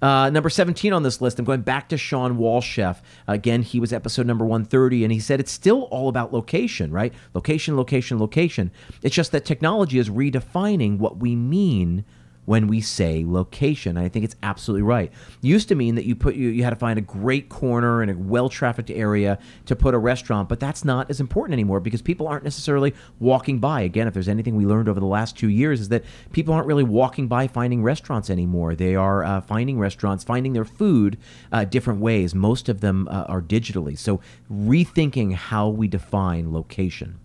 Uh, 0.00 0.30
number 0.30 0.48
17 0.48 0.92
on 0.92 1.02
this 1.02 1.20
list, 1.20 1.40
I'm 1.40 1.44
going 1.44 1.62
back 1.62 1.88
to 1.88 1.98
Shawn 1.98 2.38
Walchef. 2.38 3.00
Again, 3.26 3.62
he 3.62 3.80
was 3.80 3.92
episode 3.92 4.28
number 4.28 4.44
130, 4.44 5.02
and 5.02 5.12
he 5.12 5.18
said 5.18 5.40
it's 5.40 5.50
still 5.50 5.82
all 5.90 6.08
about 6.08 6.32
location, 6.32 6.92
right? 6.92 7.12
Location, 7.34 7.76
location, 7.76 8.20
location. 8.20 8.70
It's 9.02 9.16
just 9.16 9.32
that 9.32 9.44
technology 9.44 9.98
is 9.98 10.08
redefining 10.08 10.98
what 10.98 11.16
we 11.16 11.34
mean 11.34 12.04
when 12.44 12.66
we 12.66 12.80
say 12.80 13.24
location. 13.26 13.96
I 13.96 14.08
think 14.08 14.24
it's 14.24 14.36
absolutely 14.42 14.82
right. 14.82 15.10
It 15.10 15.46
used 15.46 15.68
to 15.68 15.74
mean 15.74 15.94
that 15.94 16.04
you 16.04 16.16
put 16.16 16.34
you, 16.34 16.48
you 16.48 16.64
had 16.64 16.70
to 16.70 16.76
find 16.76 16.98
a 16.98 17.02
great 17.02 17.48
corner 17.48 18.02
in 18.02 18.10
a 18.10 18.16
well-trafficked 18.16 18.90
area 18.90 19.38
to 19.66 19.76
put 19.76 19.94
a 19.94 19.98
restaurant, 19.98 20.48
but 20.48 20.58
that's 20.58 20.84
not 20.84 21.08
as 21.10 21.20
important 21.20 21.52
anymore 21.52 21.80
because 21.80 22.02
people 22.02 22.26
aren't 22.26 22.44
necessarily 22.44 22.94
walking 23.20 23.58
by. 23.58 23.82
Again, 23.82 24.08
if 24.08 24.14
there's 24.14 24.28
anything 24.28 24.56
we 24.56 24.66
learned 24.66 24.88
over 24.88 25.00
the 25.00 25.06
last 25.06 25.36
two 25.36 25.48
years 25.48 25.80
is 25.80 25.88
that 25.90 26.04
people 26.32 26.52
aren't 26.52 26.66
really 26.66 26.84
walking 26.84 27.28
by 27.28 27.46
finding 27.46 27.82
restaurants 27.82 28.28
anymore. 28.28 28.74
They 28.74 28.96
are 28.96 29.24
uh, 29.24 29.40
finding 29.40 29.78
restaurants, 29.78 30.24
finding 30.24 30.52
their 30.52 30.64
food 30.64 31.18
uh, 31.52 31.64
different 31.64 32.00
ways. 32.00 32.34
Most 32.34 32.68
of 32.68 32.80
them 32.80 33.06
uh, 33.08 33.24
are 33.28 33.42
digitally. 33.42 33.98
So 33.98 34.20
rethinking 34.50 35.34
how 35.34 35.68
we 35.68 35.86
define 35.88 36.52
location. 36.52 37.18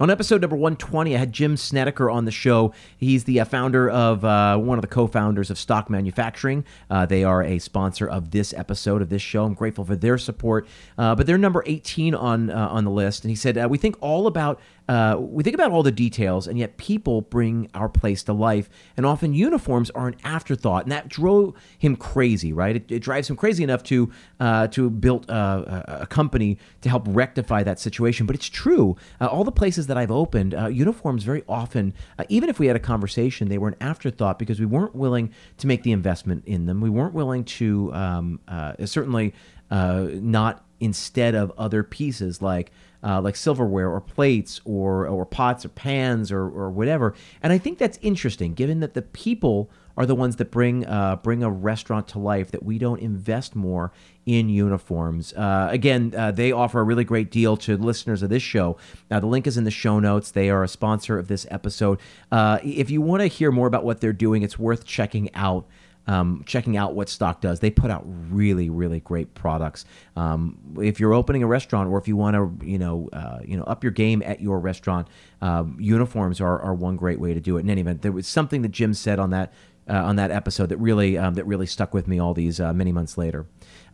On 0.00 0.10
episode 0.10 0.40
number 0.40 0.56
120, 0.56 1.14
I 1.14 1.18
had 1.20 1.32
Jim 1.32 1.54
Snediker 1.54 2.12
on 2.12 2.24
the 2.24 2.32
show. 2.32 2.74
He's 2.96 3.22
the 3.24 3.38
uh, 3.38 3.44
founder 3.44 3.88
of, 3.88 4.24
uh, 4.24 4.56
one 4.56 4.76
of 4.76 4.82
the 4.82 4.88
co 4.88 5.06
founders 5.06 5.50
of 5.50 5.58
Stock 5.58 5.88
Manufacturing. 5.88 6.64
Uh, 6.90 7.06
they 7.06 7.22
are 7.22 7.44
a 7.44 7.60
sponsor 7.60 8.08
of 8.08 8.32
this 8.32 8.52
episode 8.54 9.02
of 9.02 9.08
this 9.08 9.22
show. 9.22 9.44
I'm 9.44 9.54
grateful 9.54 9.84
for 9.84 9.94
their 9.94 10.18
support. 10.18 10.66
Uh, 10.98 11.14
but 11.14 11.28
they're 11.28 11.38
number 11.38 11.62
18 11.64 12.12
on, 12.12 12.50
uh, 12.50 12.68
on 12.72 12.82
the 12.82 12.90
list. 12.90 13.22
And 13.22 13.30
he 13.30 13.36
said, 13.36 13.70
We 13.70 13.78
think 13.78 13.96
all 14.00 14.26
about 14.26 14.58
uh, 14.86 15.16
we 15.18 15.42
think 15.42 15.54
about 15.54 15.70
all 15.70 15.82
the 15.82 15.92
details, 15.92 16.46
and 16.46 16.58
yet 16.58 16.76
people 16.76 17.22
bring 17.22 17.70
our 17.72 17.88
place 17.88 18.22
to 18.24 18.32
life. 18.34 18.68
And 18.96 19.06
often 19.06 19.32
uniforms 19.32 19.90
are 19.90 20.08
an 20.08 20.16
afterthought, 20.24 20.82
and 20.82 20.92
that 20.92 21.08
drove 21.08 21.54
him 21.78 21.96
crazy. 21.96 22.52
Right? 22.52 22.76
It, 22.76 22.90
it 22.90 22.98
drives 23.00 23.30
him 23.30 23.36
crazy 23.36 23.64
enough 23.64 23.82
to 23.84 24.12
uh, 24.40 24.66
to 24.68 24.90
build 24.90 25.28
a, 25.30 26.00
a, 26.02 26.06
company 26.06 26.58
to 26.82 26.88
help 26.90 27.04
rectify 27.06 27.62
that 27.62 27.80
situation. 27.80 28.26
But 28.26 28.36
it's 28.36 28.48
true. 28.48 28.96
Uh, 29.20 29.26
all 29.26 29.44
the 29.44 29.52
places 29.52 29.86
that 29.86 29.96
I've 29.96 30.10
opened, 30.10 30.54
uh, 30.54 30.66
uniforms 30.66 31.24
very 31.24 31.44
often, 31.48 31.94
uh, 32.18 32.24
even 32.28 32.50
if 32.50 32.58
we 32.58 32.66
had 32.66 32.76
a 32.76 32.80
conversation, 32.80 33.48
they 33.48 33.58
were 33.58 33.68
an 33.68 33.76
afterthought 33.80 34.38
because 34.38 34.60
we 34.60 34.66
weren't 34.66 34.94
willing 34.94 35.32
to 35.58 35.66
make 35.66 35.82
the 35.82 35.92
investment 35.92 36.44
in 36.46 36.66
them. 36.66 36.82
We 36.82 36.90
weren't 36.90 37.14
willing 37.14 37.44
to 37.44 37.92
um, 37.94 38.40
uh, 38.48 38.84
certainly 38.84 39.32
not 39.70 40.64
instead 40.78 41.34
of 41.34 41.50
other 41.56 41.82
pieces 41.82 42.42
like 42.42 42.70
uh, 43.04 43.20
like 43.20 43.36
silverware 43.36 43.90
or 43.90 44.00
plates 44.00 44.60
or 44.64 45.06
or 45.06 45.26
pots 45.26 45.64
or 45.64 45.68
pans 45.68 46.32
or, 46.32 46.42
or 46.42 46.70
whatever. 46.70 47.14
And 47.42 47.52
I 47.52 47.58
think 47.58 47.78
that's 47.78 47.98
interesting, 48.02 48.54
given 48.54 48.80
that 48.80 48.94
the 48.94 49.02
people 49.02 49.70
are 49.96 50.06
the 50.06 50.14
ones 50.14 50.36
that 50.36 50.50
bring 50.50 50.86
uh, 50.86 51.16
bring 51.16 51.42
a 51.42 51.50
restaurant 51.50 52.08
to 52.08 52.18
life. 52.18 52.50
That 52.50 52.62
we 52.62 52.78
don't 52.78 53.00
invest 53.00 53.54
more 53.54 53.92
in 54.26 54.48
uniforms. 54.48 55.32
Uh, 55.34 55.68
again, 55.70 56.14
uh, 56.16 56.30
they 56.30 56.50
offer 56.50 56.80
a 56.80 56.82
really 56.82 57.04
great 57.04 57.30
deal 57.30 57.56
to 57.58 57.76
listeners 57.76 58.22
of 58.22 58.30
this 58.30 58.42
show. 58.42 58.76
Now, 59.10 59.20
the 59.20 59.26
link 59.26 59.46
is 59.46 59.56
in 59.56 59.64
the 59.64 59.70
show 59.70 60.00
notes. 60.00 60.30
They 60.30 60.50
are 60.50 60.62
a 60.62 60.68
sponsor 60.68 61.18
of 61.18 61.28
this 61.28 61.46
episode. 61.50 62.00
Uh, 62.32 62.58
if 62.64 62.90
you 62.90 63.00
want 63.02 63.20
to 63.20 63.26
hear 63.26 63.52
more 63.52 63.66
about 63.66 63.84
what 63.84 64.00
they're 64.00 64.12
doing, 64.12 64.42
it's 64.42 64.58
worth 64.58 64.84
checking 64.84 65.32
out 65.34 65.66
um, 66.06 66.42
checking 66.46 66.76
out 66.76 66.94
what 66.94 67.08
Stock 67.08 67.40
does. 67.40 67.60
They 67.60 67.70
put 67.70 67.90
out 67.90 68.02
really, 68.04 68.70
really 68.70 69.00
great 69.00 69.34
products. 69.34 69.84
Um, 70.16 70.58
if 70.80 71.00
you're 71.00 71.14
opening 71.14 71.42
a 71.42 71.46
restaurant, 71.46 71.88
or 71.88 71.98
if 71.98 72.08
you 72.08 72.16
want 72.16 72.34
to, 72.34 72.66
you 72.66 72.78
know, 72.78 73.08
uh, 73.12 73.38
you 73.44 73.56
know, 73.56 73.64
up 73.64 73.82
your 73.82 73.92
game 73.92 74.22
at 74.24 74.40
your 74.40 74.58
restaurant, 74.60 75.08
um, 75.40 75.76
uniforms 75.80 76.40
are, 76.40 76.60
are 76.60 76.74
one 76.74 76.96
great 76.96 77.20
way 77.20 77.34
to 77.34 77.40
do 77.40 77.56
it. 77.56 77.60
In 77.60 77.70
any 77.70 77.80
event, 77.80 78.02
there 78.02 78.12
was 78.12 78.26
something 78.26 78.62
that 78.62 78.70
Jim 78.70 78.94
said 78.94 79.18
on 79.18 79.30
that 79.30 79.52
uh, 79.88 79.94
on 79.94 80.16
that 80.16 80.30
episode 80.30 80.70
that 80.70 80.78
really 80.78 81.18
um, 81.18 81.34
that 81.34 81.44
really 81.44 81.66
stuck 81.66 81.92
with 81.92 82.08
me 82.08 82.18
all 82.18 82.34
these 82.34 82.60
uh, 82.60 82.72
many 82.72 82.92
months 82.92 83.18
later. 83.18 83.46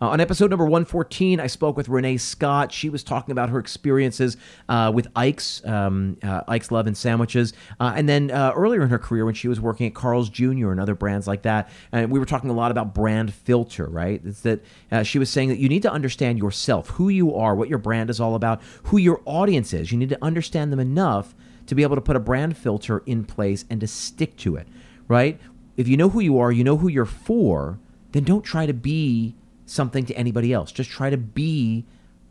Uh, 0.03 0.09
on 0.09 0.21
episode 0.21 0.49
number 0.49 0.65
114, 0.65 1.41
I 1.41 1.47
spoke 1.47 1.77
with 1.77 1.91
Renee 1.91 2.17
Scott. 2.17 2.73
She 2.73 2.89
was 2.89 3.05
talking 3.05 3.33
about 3.33 3.51
her 3.51 3.59
experiences 3.59 4.39
uh, 4.67 4.91
with 4.95 5.09
Ike's, 5.15 5.63
um, 5.67 6.17
uh, 6.23 6.41
Ike's 6.49 6.71
Love 6.71 6.87
and 6.87 6.97
Sandwiches. 6.97 7.53
Uh, 7.79 7.93
and 7.95 8.09
then 8.09 8.31
uh, 8.31 8.53
earlier 8.57 8.81
in 8.81 8.89
her 8.89 8.99
career, 8.99 9.27
when 9.27 9.35
she 9.35 9.47
was 9.47 9.61
working 9.61 9.87
at 9.87 9.95
Carl's 9.95 10.31
Jr. 10.31 10.71
and 10.71 10.81
other 10.81 10.95
brands 10.95 11.27
like 11.27 11.43
that, 11.43 11.69
and 11.93 12.11
we 12.11 12.19
were 12.19 12.25
talking 12.25 12.49
a 12.49 12.55
lot 12.55 12.71
about 12.71 12.95
brand 12.95 13.35
filter, 13.35 13.85
right? 13.85 14.23
It's 14.25 14.41
that 14.41 14.61
uh, 14.91 15.03
she 15.03 15.19
was 15.19 15.29
saying 15.29 15.51
that 15.51 15.59
you 15.59 15.69
need 15.69 15.83
to 15.83 15.93
understand 15.93 16.39
yourself, 16.39 16.89
who 16.91 17.11
you 17.11 17.35
are, 17.35 17.55
what 17.55 17.69
your 17.69 17.79
brand 17.79 18.09
is 18.09 18.21
all 18.21 18.35
about, 18.35 18.63
who 18.85 18.97
your 18.97 19.21
audience 19.27 19.75
is. 19.75 19.93
You 19.93 19.99
need 19.99 20.09
to 20.09 20.25
understand 20.25 20.73
them 20.73 20.81
enough 20.81 21.35
to 21.67 21.75
be 21.75 21.83
able 21.83 21.97
to 21.97 22.03
put 22.03 22.17
a 22.17 22.21
brand 22.21 22.57
filter 22.57 23.03
in 23.05 23.27
place 23.27 23.67
and 23.69 23.83
to 23.83 23.87
stick 23.87 24.39
to 24.39 24.57
it, 24.57 24.67
right? 25.09 25.39
If 25.77 25.89
you 25.89 25.99
know 25.99 26.09
who 26.09 26.21
you 26.21 26.39
are, 26.39 26.51
you 26.51 26.65
know 26.65 26.79
who 26.79 26.89
you're 26.89 27.05
for, 27.05 27.79
then 28.13 28.25
don't 28.25 28.43
try 28.43 28.65
to 28.65 28.73
be 28.75 29.35
something 29.71 30.05
to 30.07 30.15
anybody 30.15 30.53
else. 30.53 30.73
Just 30.73 30.91
try 30.91 31.11
to 31.11 31.17
be 31.17 31.85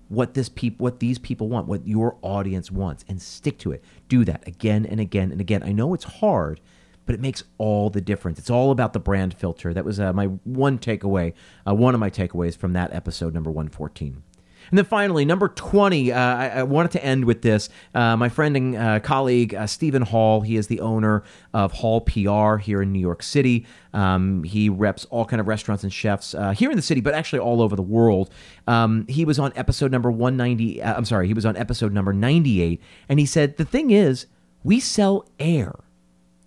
what 0.09 0.33
this 0.33 0.49
peop- 0.49 0.79
what 0.79 0.99
these 0.99 1.19
people 1.19 1.47
want, 1.47 1.67
what 1.67 1.87
your 1.87 2.17
audience 2.21 2.71
wants, 2.71 3.05
and 3.07 3.21
stick 3.21 3.57
to 3.59 3.71
it. 3.71 3.83
Do 4.07 4.25
that 4.25 4.47
again 4.47 4.85
and 4.85 4.99
again 4.99 5.31
and 5.31 5.39
again. 5.39 5.63
I 5.63 5.71
know 5.71 5.93
it's 5.93 6.03
hard, 6.03 6.59
but 7.05 7.15
it 7.15 7.21
makes 7.21 7.43
all 7.57 7.89
the 7.89 8.01
difference. 8.01 8.39
It's 8.39 8.49
all 8.49 8.71
about 8.71 8.93
the 8.93 8.99
brand 8.99 9.33
filter. 9.33 9.73
That 9.73 9.85
was 9.85 9.99
uh, 9.99 10.13
my 10.13 10.25
one 10.25 10.79
takeaway, 10.79 11.33
uh, 11.67 11.75
one 11.75 11.93
of 11.93 11.99
my 11.99 12.09
takeaways 12.09 12.57
from 12.57 12.73
that 12.73 12.93
episode 12.93 13.33
number 13.33 13.51
114. 13.51 14.23
And 14.69 14.77
then 14.77 14.85
finally, 14.85 15.25
number 15.25 15.47
20, 15.47 16.11
uh, 16.11 16.17
I, 16.17 16.47
I, 16.47 16.63
wanted 16.63 16.91
to 16.91 17.03
end 17.03 17.25
with 17.25 17.41
this. 17.41 17.69
Uh, 17.93 18.15
my 18.15 18.29
friend 18.29 18.55
and 18.55 18.75
uh, 18.75 18.99
colleague, 18.99 19.55
uh, 19.55 19.67
Stephen 19.67 20.03
Hall, 20.03 20.41
he 20.41 20.57
is 20.57 20.67
the 20.67 20.79
owner 20.81 21.23
of 21.53 21.73
Hall 21.73 22.01
PR 22.01 22.57
here 22.57 22.81
in 22.81 22.91
New 22.91 22.99
York 22.99 23.23
City. 23.23 23.65
Um, 23.93 24.43
he 24.43 24.69
reps 24.69 25.05
all 25.05 25.25
kind 25.25 25.39
of 25.39 25.47
restaurants 25.47 25.83
and 25.83 25.91
chefs 25.91 26.35
uh, 26.35 26.51
here 26.51 26.69
in 26.69 26.75
the 26.75 26.81
city, 26.81 27.01
but 27.01 27.13
actually 27.13 27.39
all 27.39 27.61
over 27.61 27.75
the 27.75 27.81
world. 27.81 28.29
Um, 28.67 29.05
he 29.07 29.25
was 29.25 29.39
on 29.39 29.51
episode 29.55 29.91
number 29.91 30.11
190. 30.11 30.81
Uh, 30.81 30.95
I'm 30.95 31.05
sorry, 31.05 31.27
he 31.27 31.33
was 31.33 31.45
on 31.45 31.57
episode 31.57 31.91
number 31.91 32.13
98. 32.13 32.81
And 33.07 33.19
he 33.19 33.25
said, 33.25 33.57
the 33.57 33.65
thing 33.65 33.91
is, 33.91 34.27
we 34.63 34.79
sell 34.79 35.27
air, 35.39 35.73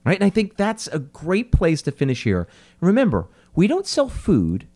right? 0.05 0.17
And 0.17 0.25
I 0.25 0.31
think 0.31 0.57
that's 0.57 0.87
a 0.89 0.99
great 0.99 1.51
place 1.51 1.83
to 1.83 1.91
finish 1.91 2.25
here. 2.25 2.47
Remember, 2.81 3.29
we 3.55 3.67
don't 3.67 3.87
sell 3.87 4.09
food. 4.09 4.69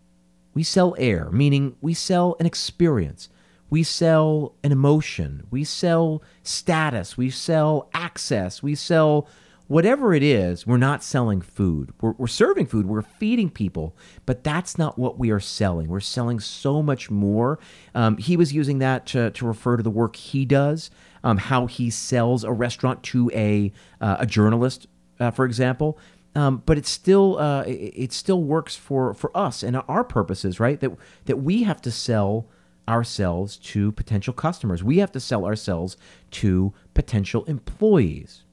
We 0.55 0.63
sell 0.63 0.95
air, 0.99 1.29
meaning 1.31 1.77
we 1.81 1.93
sell 1.95 2.35
an 2.41 2.47
experience. 2.47 3.29
We 3.69 3.83
sell 3.83 4.55
an 4.63 4.73
emotion. 4.73 5.47
We 5.51 5.65
sell 5.65 6.23
status. 6.43 7.17
We 7.17 7.31
sell 7.31 7.89
access. 7.93 8.63
We 8.63 8.75
sell 8.75 9.29
whatever 9.69 10.15
it 10.15 10.23
is. 10.23 10.67
We're 10.67 10.77
not 10.77 11.03
selling 11.03 11.41
food. 11.41 11.93
We're, 12.01 12.13
we're, 12.13 12.27
serving 12.27 12.67
food. 12.67 12.87
We're 12.87 13.03
feeding 13.03 13.51
people, 13.51 13.97
but 14.25 14.45
that's 14.45 14.79
not 14.79 14.99
what 14.99 15.19
we 15.19 15.31
are 15.31 15.41
selling. 15.41 15.89
We're 15.89 16.01
selling 16.01 16.41
so 16.41 16.83
much 16.83 17.11
more. 17.11 17.59
Um, 17.95 18.17
he 18.19 18.37
was 18.37 18.53
using 18.53 18.79
that 18.79 19.07
to, 19.07 19.31
to 19.33 19.47
refer 19.47 19.77
to 19.77 19.83
the 19.83 19.91
work 19.91 20.17
he 20.17 20.45
does, 20.45 20.91
um, 21.25 21.39
how 21.39 21.67
he 21.67 21.91
sells 21.91 22.45
a 22.45 22.53
restaurant 22.53 23.03
to 23.05 23.31
a, 23.35 23.73
uh, 24.01 24.17
a 24.21 24.27
journalist, 24.27 24.87
uh, 25.19 25.31
for 25.31 25.45
example. 25.45 25.99
Um, 26.37 26.63
but 26.67 26.77
it 26.77 26.87
still 26.87 27.39
uh, 27.39 27.63
it, 27.63 27.95
it, 27.97 28.13
still 28.13 28.43
works 28.43 28.77
for, 28.77 29.15
for 29.15 29.35
us 29.35 29.63
and 29.63 29.81
our 29.89 30.05
purposes, 30.05 30.61
right? 30.61 30.79
That 30.81 30.93
that 31.25 31.39
we 31.39 31.63
have 31.63 31.81
to 31.81 31.91
sell 31.91 32.47
ourselves 32.89 33.57
to 33.59 33.93
potential 33.93 34.33
customers. 34.33 34.83
We 34.83 34.99
have 34.99 35.13
to 35.13 35.21
sell 35.21 35.45
ourselves 35.45 35.97
to 36.33 36.73
potential 36.95 37.45
employees. 37.45 38.45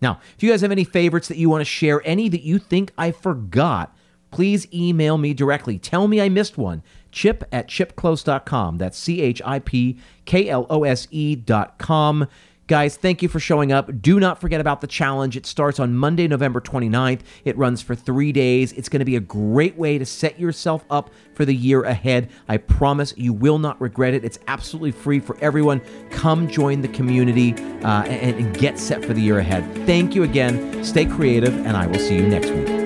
Now, 0.00 0.20
if 0.36 0.42
you 0.42 0.50
guys 0.50 0.62
have 0.62 0.72
any 0.72 0.84
favorites 0.84 1.28
that 1.28 1.36
you 1.36 1.48
want 1.48 1.60
to 1.60 1.66
share, 1.66 2.02
any 2.04 2.28
that 2.28 2.42
you 2.42 2.58
think 2.58 2.92
I 2.98 3.12
forgot, 3.12 3.96
please 4.32 4.66
email 4.72 5.16
me 5.16 5.32
directly. 5.32 5.78
Tell 5.78 6.08
me 6.08 6.20
I 6.20 6.28
missed 6.28 6.58
one. 6.58 6.82
Chip 7.12 7.44
at 7.52 7.68
chipklose.com. 7.68 8.78
That's 8.78 8.98
C 8.98 9.20
H 9.20 9.40
I 9.44 9.60
P 9.60 9.98
K 10.24 10.48
L 10.48 10.66
O 10.68 10.82
S 10.84 11.06
E.com. 11.10 12.26
Guys, 12.72 12.96
thank 12.96 13.20
you 13.20 13.28
for 13.28 13.38
showing 13.38 13.70
up. 13.70 14.00
Do 14.00 14.18
not 14.18 14.40
forget 14.40 14.58
about 14.58 14.80
the 14.80 14.86
challenge. 14.86 15.36
It 15.36 15.44
starts 15.44 15.78
on 15.78 15.94
Monday, 15.94 16.26
November 16.26 16.58
29th. 16.58 17.20
It 17.44 17.54
runs 17.58 17.82
for 17.82 17.94
three 17.94 18.32
days. 18.32 18.72
It's 18.72 18.88
going 18.88 19.00
to 19.00 19.04
be 19.04 19.14
a 19.14 19.20
great 19.20 19.76
way 19.76 19.98
to 19.98 20.06
set 20.06 20.40
yourself 20.40 20.82
up 20.88 21.10
for 21.34 21.44
the 21.44 21.54
year 21.54 21.82
ahead. 21.82 22.30
I 22.48 22.56
promise 22.56 23.12
you 23.14 23.34
will 23.34 23.58
not 23.58 23.78
regret 23.78 24.14
it. 24.14 24.24
It's 24.24 24.38
absolutely 24.48 24.92
free 24.92 25.20
for 25.20 25.36
everyone. 25.42 25.82
Come 26.12 26.48
join 26.48 26.80
the 26.80 26.88
community 26.88 27.52
uh, 27.84 28.04
and, 28.04 28.36
and 28.36 28.58
get 28.58 28.78
set 28.78 29.04
for 29.04 29.12
the 29.12 29.20
year 29.20 29.38
ahead. 29.38 29.70
Thank 29.84 30.14
you 30.14 30.22
again. 30.22 30.82
Stay 30.82 31.04
creative, 31.04 31.54
and 31.66 31.76
I 31.76 31.86
will 31.86 31.98
see 31.98 32.16
you 32.16 32.26
next 32.26 32.48
week. 32.52 32.81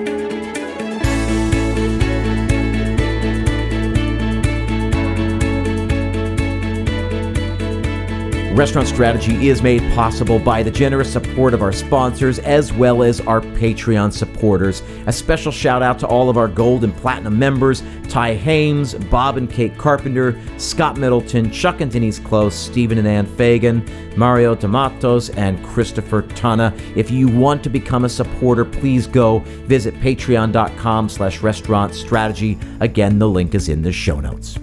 Restaurant 8.57 8.87
Strategy 8.87 9.49
is 9.49 9.61
made 9.61 9.83
possible 9.93 10.39
by 10.39 10.63
the 10.63 10.71
generous 10.71 11.13
support 11.13 11.53
of 11.53 11.61
our 11.61 11.71
sponsors 11.71 12.39
as 12.39 12.73
well 12.73 13.03
as 13.03 13.21
our 13.21 13.39
Patreon 13.39 14.11
supporters. 14.11 14.81
A 15.05 15.13
special 15.13 15.51
shout 15.51 15.83
out 15.83 15.99
to 15.99 16.07
all 16.07 16.27
of 16.27 16.37
our 16.37 16.47
gold 16.47 16.83
and 16.83 16.91
platinum 16.97 17.37
members 17.37 17.83
Ty 18.09 18.33
Hames, 18.33 18.95
Bob 18.95 19.37
and 19.37 19.47
Kate 19.47 19.77
Carpenter, 19.77 20.35
Scott 20.57 20.97
Middleton, 20.97 21.51
Chuck 21.51 21.81
and 21.81 21.91
Denise 21.91 22.19
Klose, 22.19 22.53
Stephen 22.53 22.97
and 22.97 23.07
Ann 23.07 23.27
Fagan, 23.27 23.85
Mario 24.17 24.55
Tomatos, 24.55 25.29
and 25.37 25.63
Christopher 25.63 26.23
Tana. 26.23 26.73
If 26.95 27.11
you 27.11 27.27
want 27.27 27.63
to 27.63 27.69
become 27.69 28.05
a 28.05 28.09
supporter, 28.09 28.65
please 28.65 29.05
go 29.05 29.39
visit 29.67 29.93
patreon.com 29.99 31.09
slash 31.09 31.43
restaurant 31.43 31.93
strategy. 31.93 32.57
Again, 32.79 33.19
the 33.19 33.29
link 33.29 33.53
is 33.53 33.69
in 33.69 33.83
the 33.83 33.91
show 33.91 34.19
notes. 34.19 34.57